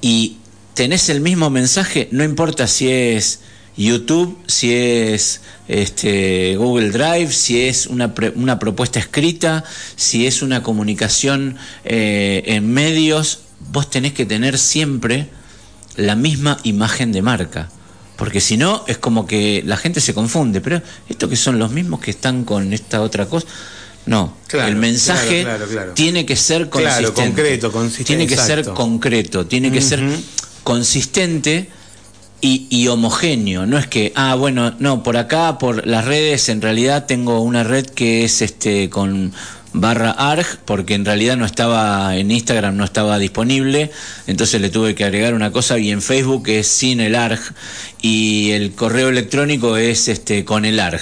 y 0.00 0.38
tenés 0.74 1.08
el 1.08 1.20
mismo 1.20 1.50
mensaje, 1.50 2.08
no 2.12 2.24
importa 2.24 2.66
si 2.66 2.90
es 2.90 3.40
YouTube, 3.76 4.38
si 4.46 4.74
es 4.74 5.40
este, 5.68 6.56
Google 6.56 6.90
Drive, 6.90 7.32
si 7.32 7.62
es 7.62 7.86
una, 7.86 8.14
una 8.34 8.58
propuesta 8.58 8.98
escrita, 8.98 9.64
si 9.96 10.26
es 10.26 10.42
una 10.42 10.62
comunicación 10.62 11.56
eh, 11.84 12.42
en 12.46 12.72
medios, 12.72 13.40
vos 13.72 13.90
tenés 13.90 14.12
que 14.12 14.26
tener 14.26 14.58
siempre 14.58 15.28
la 15.96 16.14
misma 16.14 16.58
imagen 16.62 17.12
de 17.12 17.22
marca. 17.22 17.70
Porque 18.16 18.40
si 18.40 18.56
no, 18.56 18.84
es 18.86 18.96
como 18.96 19.26
que 19.26 19.62
la 19.66 19.76
gente 19.76 20.00
se 20.00 20.14
confunde. 20.14 20.60
Pero 20.60 20.80
estos 21.08 21.28
que 21.28 21.36
son 21.36 21.58
los 21.58 21.70
mismos 21.70 22.00
que 22.00 22.10
están 22.10 22.44
con 22.44 22.72
esta 22.72 23.02
otra 23.02 23.26
cosa. 23.26 23.46
No, 24.06 24.36
el 24.52 24.76
mensaje 24.76 25.44
tiene 25.94 26.24
que 26.24 26.36
ser 26.36 26.68
consistente. 26.68 27.12
concreto, 27.12 27.72
consistente. 27.72 28.06
Tiene 28.06 28.26
que 28.28 28.36
ser 28.36 28.64
concreto, 28.64 29.46
tiene 29.46 29.72
que 29.72 29.80
ser 29.80 30.00
consistente 30.62 31.68
y, 32.40 32.86
homogéneo. 32.86 33.66
No 33.66 33.78
es 33.78 33.88
que, 33.88 34.12
ah, 34.14 34.36
bueno, 34.36 34.74
no, 34.78 35.02
por 35.02 35.16
acá, 35.16 35.58
por 35.58 35.86
las 35.86 36.04
redes, 36.04 36.48
en 36.48 36.62
realidad 36.62 37.06
tengo 37.06 37.40
una 37.40 37.64
red 37.64 37.86
que 37.86 38.24
es 38.24 38.42
este 38.42 38.88
con 38.90 39.32
barra 39.72 40.10
arg, 40.12 40.46
porque 40.64 40.94
en 40.94 41.04
realidad 41.04 41.36
no 41.36 41.44
estaba 41.44 42.16
en 42.16 42.30
Instagram, 42.30 42.76
no 42.76 42.84
estaba 42.84 43.18
disponible, 43.18 43.90
entonces 44.26 44.60
le 44.60 44.70
tuve 44.70 44.94
que 44.94 45.04
agregar 45.04 45.34
una 45.34 45.50
cosa 45.50 45.78
y 45.78 45.90
en 45.90 46.00
Facebook 46.00 46.48
es 46.48 46.66
sin 46.68 47.00
el 47.00 47.14
arg 47.14 47.40
y 48.00 48.52
el 48.52 48.72
correo 48.72 49.08
electrónico 49.08 49.76
es 49.76 50.08
este 50.08 50.44
con 50.44 50.64
el 50.64 50.80
arg. 50.80 51.00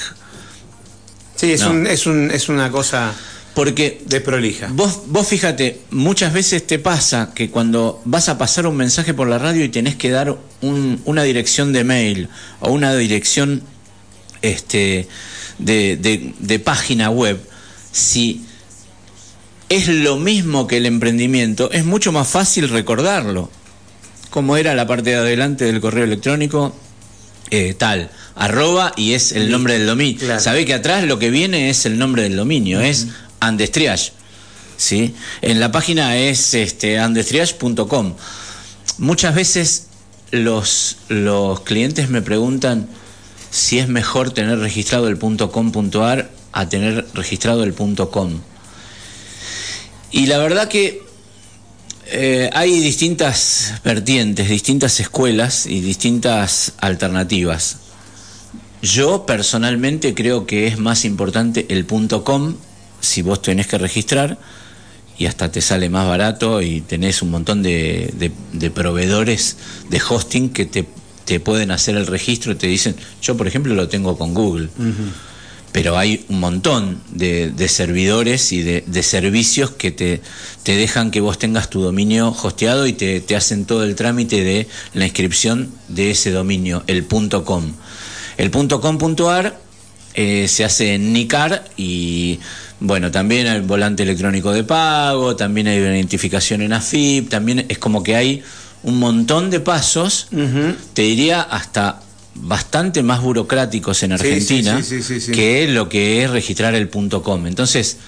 Sí, 1.37 1.53
es, 1.53 1.63
un, 1.63 1.87
es, 1.87 2.07
un, 2.07 2.31
es 2.31 2.49
una 2.49 2.71
cosa 2.71 3.13
porque 3.55 4.03
desprolija. 4.07 4.69
Vos, 4.73 5.03
vos 5.07 5.27
fíjate, 5.27 5.81
muchas 5.91 6.33
veces 6.33 6.67
te 6.67 6.79
pasa 6.79 7.33
que 7.35 7.51
cuando 7.51 8.03
vas 8.05 8.29
a 8.29 8.37
pasar 8.37 8.67
un 8.67 8.77
mensaje 8.77 9.15
por 9.15 9.29
la 9.29 9.39
radio 9.39 9.65
y 9.65 9.69
tenés 9.69 9.95
que 9.95 10.11
dar 10.11 10.37
una 10.61 11.23
dirección 11.23 11.73
de 11.73 11.85
mail 11.85 12.29
o 12.61 12.73
una 12.73 12.95
dirección 12.95 13.63
este, 14.43 15.09
de, 15.59 16.35
de 16.39 16.59
página 16.59 17.11
web, 17.11 17.41
si 17.93 18.45
es 19.69 19.89
lo 19.89 20.17
mismo 20.17 20.67
que 20.67 20.79
el 20.79 20.87
emprendimiento, 20.87 21.71
es 21.71 21.85
mucho 21.85 22.13
más 22.13 22.29
fácil 22.29 22.69
recordarlo. 22.69 23.51
Como 24.31 24.57
era 24.57 24.75
la 24.75 24.87
parte 24.87 25.11
de 25.11 25.17
adelante 25.17 25.65
del 25.65 25.81
correo 25.81 26.05
electrónico, 26.05 26.75
eh, 27.51 27.75
tal, 27.75 28.11
arroba 28.35 28.93
y 28.97 29.13
es 29.13 29.33
el 29.33 29.51
nombre 29.51 29.75
del 29.75 29.87
dominio. 29.87 30.41
Sabe 30.41 30.65
que 30.65 30.75
atrás 30.75 31.05
lo 31.05 31.19
que 31.19 31.31
viene 31.31 31.71
es 31.71 31.87
el 31.87 31.99
nombre 31.99 32.23
del 32.23 32.37
dominio, 32.37 32.81
es 32.81 33.09
Andestriage. 33.41 34.13
¿sí? 34.77 35.15
En 35.43 35.61
la 35.61 35.73
página 35.73 36.17
es 36.17 36.55
este, 36.55 36.99
andestriage.com. 36.99 38.15
Muchas 38.99 39.35
veces 39.35 39.87
los, 40.31 40.99
los 41.09 41.61
clientes 41.61 42.09
me 42.09 42.23
preguntan 42.23 42.89
si 43.51 43.79
es 43.79 43.89
mejor 43.89 44.33
tener 44.33 44.59
registrado 44.59 45.09
el 45.09 45.19
.com.ar 45.19 46.31
a 46.53 46.69
tener 46.69 47.07
registrado 47.15 47.65
el 47.65 47.75
.com. 47.75 48.41
Y 50.11 50.27
la 50.27 50.39
verdad 50.39 50.69
que 50.69 51.04
eh, 52.07 52.51
hay 52.53 52.81
distintas 52.81 53.75
vertientes, 53.85 54.49
distintas 54.49 55.01
escuelas 55.01 55.67
y 55.67 55.81
distintas 55.81 56.73
alternativas. 56.79 57.79
Yo 58.83 59.25
personalmente 59.25 60.15
creo 60.15 60.47
que 60.47 60.67
es 60.67 60.79
más 60.79 61.05
importante 61.05 61.67
el 61.71 61.87
.com 61.87 62.57
si 63.01 63.23
vos 63.23 63.41
tenés 63.41 63.67
que 63.67 63.79
registrar 63.79 64.39
y 65.17 65.27
hasta 65.27 65.51
te 65.51 65.61
sale 65.61 65.89
más 65.89 66.07
barato 66.07 66.61
y 66.61 66.81
tenés 66.81 67.23
un 67.23 67.31
montón 67.31 67.63
de, 67.63 68.33
proveedores 68.75 69.57
de 69.89 70.03
hosting 70.07 70.51
que 70.51 70.67
te, 70.67 70.87
te, 71.25 71.41
pueden 71.41 71.71
hacer 71.71 71.97
el 71.97 72.07
registro 72.07 72.53
y 72.53 72.57
te 72.57 72.67
dicen, 72.67 72.97
yo 73.23 73.37
por 73.37 73.47
ejemplo 73.47 73.75
lo 73.75 73.89
tengo 73.89 74.19
con 74.19 74.35
Google 74.35 74.69
pero 75.75 75.99
hay 75.99 76.25
un 76.29 76.39
montón 76.39 77.01
de, 77.11 77.53
servidores 77.69 78.53
y 78.53 78.63
de, 78.63 79.03
servicios 79.03 79.71
que 79.73 79.91
te, 79.91 80.21
te, 80.63 80.77
dejan 80.77 81.11
que 81.11 81.21
vos 81.21 81.37
tengas 81.37 81.69
tu 81.69 81.83
dominio 81.83 82.29
hosteado 82.29 82.87
y 82.87 82.93
te, 82.93 83.21
te, 83.21 83.35
hacen 83.35 83.65
todo 83.65 83.83
el 83.83 83.97
trámite 83.97 84.45
de 84.45 84.69
la 84.93 85.05
inscripción 85.05 85.73
de 85.89 86.13
ese 86.13 86.31
dominio, 86.31 86.85
el 86.87 87.09
.com. 87.09 87.73
El 88.37 88.53
.com.ar 88.53 89.59
eh, 90.15 90.47
se 90.47 90.65
hace 90.65 90.95
en 90.95 91.13
NICAR 91.13 91.65
y 91.77 92.39
bueno, 92.79 93.11
también 93.11 93.49
hay 93.49 93.61
volante 93.61 94.05
electrónico 94.05 94.53
de 94.53 94.63
pago, 94.63 95.35
también 95.35 95.67
hay 95.67 95.79
identificación 95.79 96.63
en 96.63 96.73
AFIP, 96.73 97.29
también 97.29 97.67
es 97.69 97.79
como 97.79 98.05
que 98.05 98.15
hay 98.15 98.45
un 98.85 99.01
montón 99.01 99.51
de 99.51 99.59
pasos, 99.59 100.29
te 100.93 101.03
diría 101.03 101.43
hasta 101.43 102.04
bastante 102.35 103.03
más 103.03 103.23
burocráticos 103.23 104.03
en 104.03 104.13
Argentina 104.13 104.83
que 105.33 105.69
lo 105.69 105.89
que 105.89 106.25
es 106.25 106.31
registrar 106.31 106.75
el 106.75 106.89
punto 106.89 107.23
.com. 107.23 107.47
Entonces, 107.47 107.99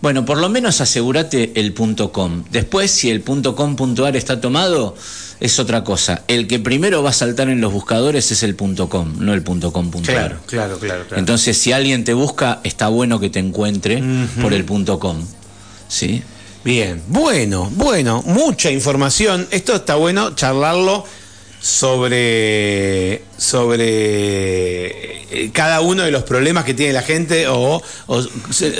bueno, 0.00 0.24
por 0.24 0.38
lo 0.38 0.48
menos 0.48 0.80
asegúrate 0.80 1.52
el 1.56 1.72
punto 1.72 2.12
.com. 2.12 2.44
Después, 2.50 2.90
si 2.90 3.10
el 3.10 3.20
punto 3.20 3.56
.com.ar 3.56 4.16
está 4.16 4.40
tomado, 4.40 4.96
es 5.40 5.58
otra 5.58 5.84
cosa. 5.84 6.22
El 6.28 6.46
que 6.46 6.58
primero 6.58 7.02
va 7.02 7.10
a 7.10 7.12
saltar 7.12 7.48
en 7.48 7.60
los 7.60 7.72
buscadores 7.72 8.30
es 8.30 8.42
el 8.42 8.54
punto 8.54 8.88
.com, 8.88 9.14
no 9.18 9.34
el 9.34 9.42
punto 9.42 9.72
.com.ar. 9.72 10.02
Claro, 10.02 10.38
claro, 10.46 10.78
claro, 10.78 11.04
Entonces, 11.16 11.56
si 11.58 11.72
alguien 11.72 12.04
te 12.04 12.14
busca, 12.14 12.60
está 12.64 12.88
bueno 12.88 13.20
que 13.20 13.30
te 13.30 13.38
encuentre 13.38 14.02
por 14.40 14.52
el 14.52 14.64
punto 14.64 14.98
.com. 14.98 15.24
¿Sí? 15.88 16.22
Bien, 16.64 17.02
bueno, 17.08 17.70
bueno, 17.74 18.22
mucha 18.26 18.70
información. 18.70 19.46
Esto 19.50 19.74
está 19.76 19.94
bueno 19.94 20.34
charlarlo 20.34 21.04
sobre, 21.60 23.22
sobre 23.36 25.18
eh, 25.30 25.50
cada 25.52 25.80
uno 25.80 26.02
de 26.02 26.10
los 26.10 26.22
problemas 26.22 26.64
que 26.64 26.74
tiene 26.74 26.92
la 26.92 27.02
gente 27.02 27.46
o, 27.48 27.82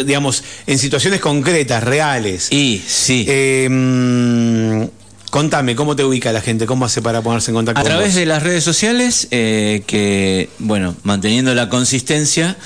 digamos, 0.05 0.45
en 0.67 0.79
situaciones 0.79 1.21
concretas, 1.21 1.83
reales. 1.83 2.49
Y, 2.51 2.83
sí. 2.87 3.27
Em, 3.29 4.89
contame, 5.31 5.75
¿cómo 5.75 5.97
te 5.97 6.05
ubica 6.05 6.33
la 6.33 6.41
gente? 6.41 6.67
¿Cómo 6.67 6.85
hace 6.85 7.03
para 7.03 7.21
ponerse 7.23 7.51
en 7.51 7.57
contacto 7.57 7.81
A 7.81 7.85
través 7.85 8.15
de 8.15 8.27
las 8.27 8.43
redes 8.43 8.65
sociales, 8.65 9.29
eh, 9.31 9.83
que, 9.87 10.49
bueno, 10.59 10.97
manteniendo 11.03 11.55
la 11.55 11.69
consistencia, 11.69 12.57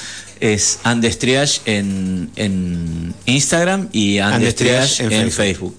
es 0.43 0.81
Andestriage 0.83 1.61
en, 1.67 2.31
en 2.37 3.15
Instagram 3.27 3.89
y 3.93 4.19
Andestriage 4.19 5.05
en, 5.05 5.31
Facebook. 5.31 5.77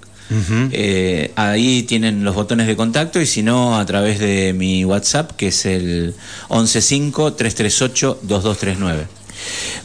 Eh, 0.71 1.31
ahí 1.35 1.83
tienen 1.83 2.23
los 2.23 2.33
botones 2.35 2.67
de 2.67 2.75
contacto 2.75 3.21
y 3.21 3.25
si 3.25 3.41
no, 3.43 3.77
a 3.77 3.85
través 3.85 4.19
de 4.19 4.53
mi 4.53 4.85
WhatsApp, 4.85 5.31
que 5.31 5.47
es 5.47 5.65
el 5.65 6.13
115-338-2239. 6.49 9.07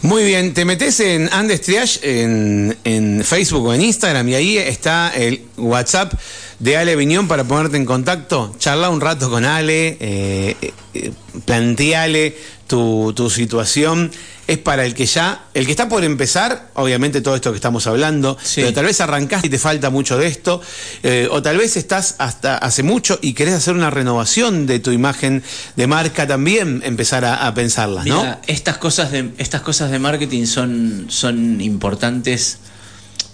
Muy 0.03 0.24
bien, 0.24 0.53
te 0.55 0.64
metes 0.64 1.01
en 1.01 1.29
Andes 1.33 1.62
Triage 1.62 2.22
en, 2.22 2.77
en, 2.85 3.24
Facebook 3.24 3.66
o 3.66 3.74
en 3.74 3.83
Instagram 3.83 4.29
y 4.29 4.35
ahí 4.35 4.59
está 4.59 5.12
el 5.14 5.42
WhatsApp 5.57 6.14
de 6.58 6.76
Ale 6.76 6.96
Viñón 6.96 7.28
para 7.28 7.44
ponerte 7.44 7.76
en 7.76 7.84
contacto. 7.84 8.54
Charla 8.58 8.90
un 8.90 9.00
rato 9.00 9.30
con 9.30 9.44
Ale, 9.44 9.96
eh, 10.00 10.56
eh, 10.94 11.12
planteale 11.44 12.36
tu, 12.66 13.12
tu 13.14 13.30
situación 13.30 14.10
es 14.48 14.56
para 14.56 14.86
el 14.86 14.94
que 14.94 15.04
ya, 15.04 15.44
el 15.52 15.66
que 15.66 15.72
está 15.72 15.90
por 15.90 16.02
empezar, 16.04 16.70
obviamente 16.72 17.20
todo 17.20 17.36
esto 17.36 17.50
que 17.50 17.56
estamos 17.56 17.86
hablando, 17.86 18.38
pero 18.54 18.72
tal 18.72 18.86
vez 18.86 18.98
arrancaste 19.02 19.46
y 19.46 19.50
te 19.50 19.58
falta 19.58 19.90
mucho 19.90 20.16
de 20.16 20.26
esto, 20.26 20.62
eh, 21.02 21.28
o 21.30 21.42
tal 21.42 21.58
vez 21.58 21.76
estás 21.76 22.14
hasta 22.16 22.56
hace 22.56 22.82
mucho 22.82 23.18
y 23.20 23.34
querés 23.34 23.52
hacer 23.52 23.74
una 23.74 23.90
renovación 23.90 24.66
de 24.66 24.80
tu 24.80 24.90
imagen 24.90 25.42
de 25.76 25.86
marca 25.86 26.26
también, 26.26 26.80
empezar 26.82 27.26
a, 27.26 27.52
pensarlas, 27.52 28.06
¿no? 28.06 28.38
estas 28.46 28.78
cosas 28.78 29.12
de, 29.12 29.32
estas 29.36 29.60
cosas 29.60 29.90
de 29.90 29.98
marketing 29.98 30.46
son, 30.46 31.06
son 31.08 31.60
importantes 31.60 32.58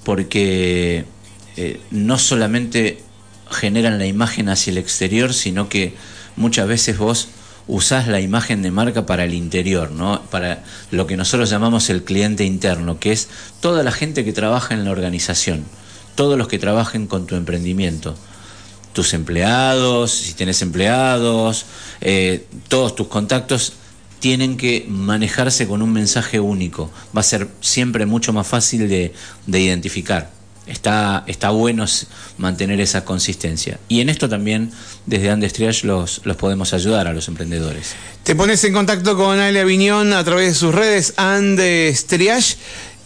porque 0.02 1.04
eh, 1.56 1.80
no 1.92 2.18
solamente 2.18 3.04
generan 3.54 3.98
la 3.98 4.06
imagen 4.06 4.48
hacia 4.48 4.72
el 4.72 4.78
exterior, 4.78 5.32
sino 5.32 5.68
que 5.68 5.94
muchas 6.36 6.66
veces 6.66 6.98
vos 6.98 7.28
usás 7.66 8.08
la 8.08 8.20
imagen 8.20 8.62
de 8.62 8.70
marca 8.70 9.06
para 9.06 9.24
el 9.24 9.34
interior, 9.34 9.90
¿no? 9.90 10.22
para 10.30 10.64
lo 10.90 11.06
que 11.06 11.16
nosotros 11.16 11.48
llamamos 11.48 11.88
el 11.90 12.04
cliente 12.04 12.44
interno, 12.44 12.98
que 12.98 13.12
es 13.12 13.28
toda 13.60 13.82
la 13.82 13.92
gente 13.92 14.24
que 14.24 14.32
trabaja 14.32 14.74
en 14.74 14.84
la 14.84 14.90
organización, 14.90 15.64
todos 16.14 16.36
los 16.36 16.48
que 16.48 16.58
trabajen 16.58 17.06
con 17.06 17.26
tu 17.26 17.36
emprendimiento, 17.36 18.16
tus 18.92 19.14
empleados, 19.14 20.12
si 20.12 20.34
tienes 20.34 20.60
empleados, 20.62 21.64
eh, 22.00 22.46
todos 22.68 22.94
tus 22.94 23.08
contactos 23.08 23.72
tienen 24.20 24.56
que 24.56 24.86
manejarse 24.88 25.66
con 25.66 25.82
un 25.82 25.92
mensaje 25.92 26.40
único. 26.40 26.90
Va 27.14 27.20
a 27.20 27.24
ser 27.24 27.48
siempre 27.60 28.06
mucho 28.06 28.32
más 28.32 28.46
fácil 28.46 28.88
de 28.88 29.12
identificar. 29.60 30.33
Está, 30.66 31.24
está 31.26 31.50
bueno 31.50 31.84
mantener 32.38 32.80
esa 32.80 33.04
consistencia. 33.04 33.78
Y 33.88 34.00
en 34.00 34.08
esto 34.08 34.28
también, 34.28 34.72
desde 35.04 35.30
Andes 35.30 35.52
Triage, 35.52 35.86
los, 35.86 36.22
los 36.24 36.36
podemos 36.36 36.72
ayudar 36.72 37.06
a 37.06 37.12
los 37.12 37.28
emprendedores. 37.28 37.94
Te 38.22 38.34
pones 38.34 38.64
en 38.64 38.72
contacto 38.72 39.16
con 39.16 39.38
Ale 39.38 39.60
Aviñón 39.60 40.14
a 40.14 40.24
través 40.24 40.48
de 40.48 40.54
sus 40.54 40.74
redes, 40.74 41.14
Andes 41.16 42.06
Triage. 42.06 42.56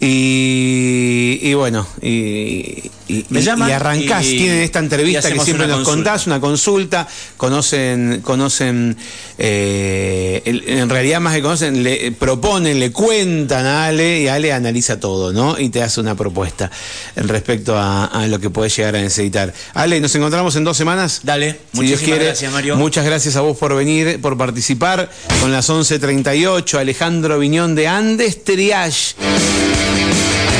Y, 0.01 1.39
y, 1.41 1.53
bueno, 1.55 1.85
y, 2.01 2.89
y, 3.09 3.25
Me 3.27 3.41
llaman 3.41 3.69
y 3.69 3.73
arrancás, 3.73 4.23
tienen 4.23 4.59
esta 4.61 4.79
entrevista 4.79 5.29
que 5.29 5.39
siempre 5.41 5.67
nos 5.67 5.77
consulta. 5.77 5.91
contás, 6.11 6.27
una 6.27 6.39
consulta, 6.39 7.07
conocen, 7.35 8.21
conocen, 8.23 8.95
eh, 9.37 10.41
en 10.45 10.89
realidad 10.89 11.19
más 11.19 11.35
que 11.35 11.41
conocen, 11.41 11.83
le 11.83 12.13
proponen, 12.13 12.79
le 12.79 12.93
cuentan 12.93 13.65
a 13.65 13.87
Ale 13.87 14.21
y 14.21 14.27
Ale 14.29 14.53
analiza 14.53 15.01
todo, 15.01 15.33
¿no? 15.33 15.59
Y 15.59 15.67
te 15.67 15.83
hace 15.83 15.99
una 15.99 16.15
propuesta 16.15 16.71
respecto 17.17 17.77
a, 17.77 18.05
a 18.05 18.25
lo 18.27 18.39
que 18.39 18.49
puedes 18.49 18.73
llegar 18.77 18.95
a 18.95 19.01
necesitar. 19.01 19.53
Ale, 19.73 19.99
nos 19.99 20.15
encontramos 20.15 20.55
en 20.55 20.63
dos 20.63 20.77
semanas. 20.77 21.21
Dale, 21.23 21.59
Si 21.73 21.81
Dios 21.83 21.99
quiere. 21.99 22.23
gracias, 22.23 22.53
Mario. 22.53 22.77
Muchas 22.77 23.03
gracias 23.05 23.35
a 23.35 23.41
vos 23.41 23.57
por 23.57 23.75
venir, 23.75 24.21
por 24.21 24.37
participar. 24.37 25.09
Con 25.41 25.51
las 25.51 25.69
11.38, 25.69 26.79
Alejandro 26.79 27.37
Viñón 27.37 27.75
de 27.75 27.89
Andes 27.89 28.45
Triage. 28.45 29.15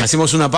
Hacemos 0.04 0.34
una 0.34 0.50
pausa. 0.50 0.58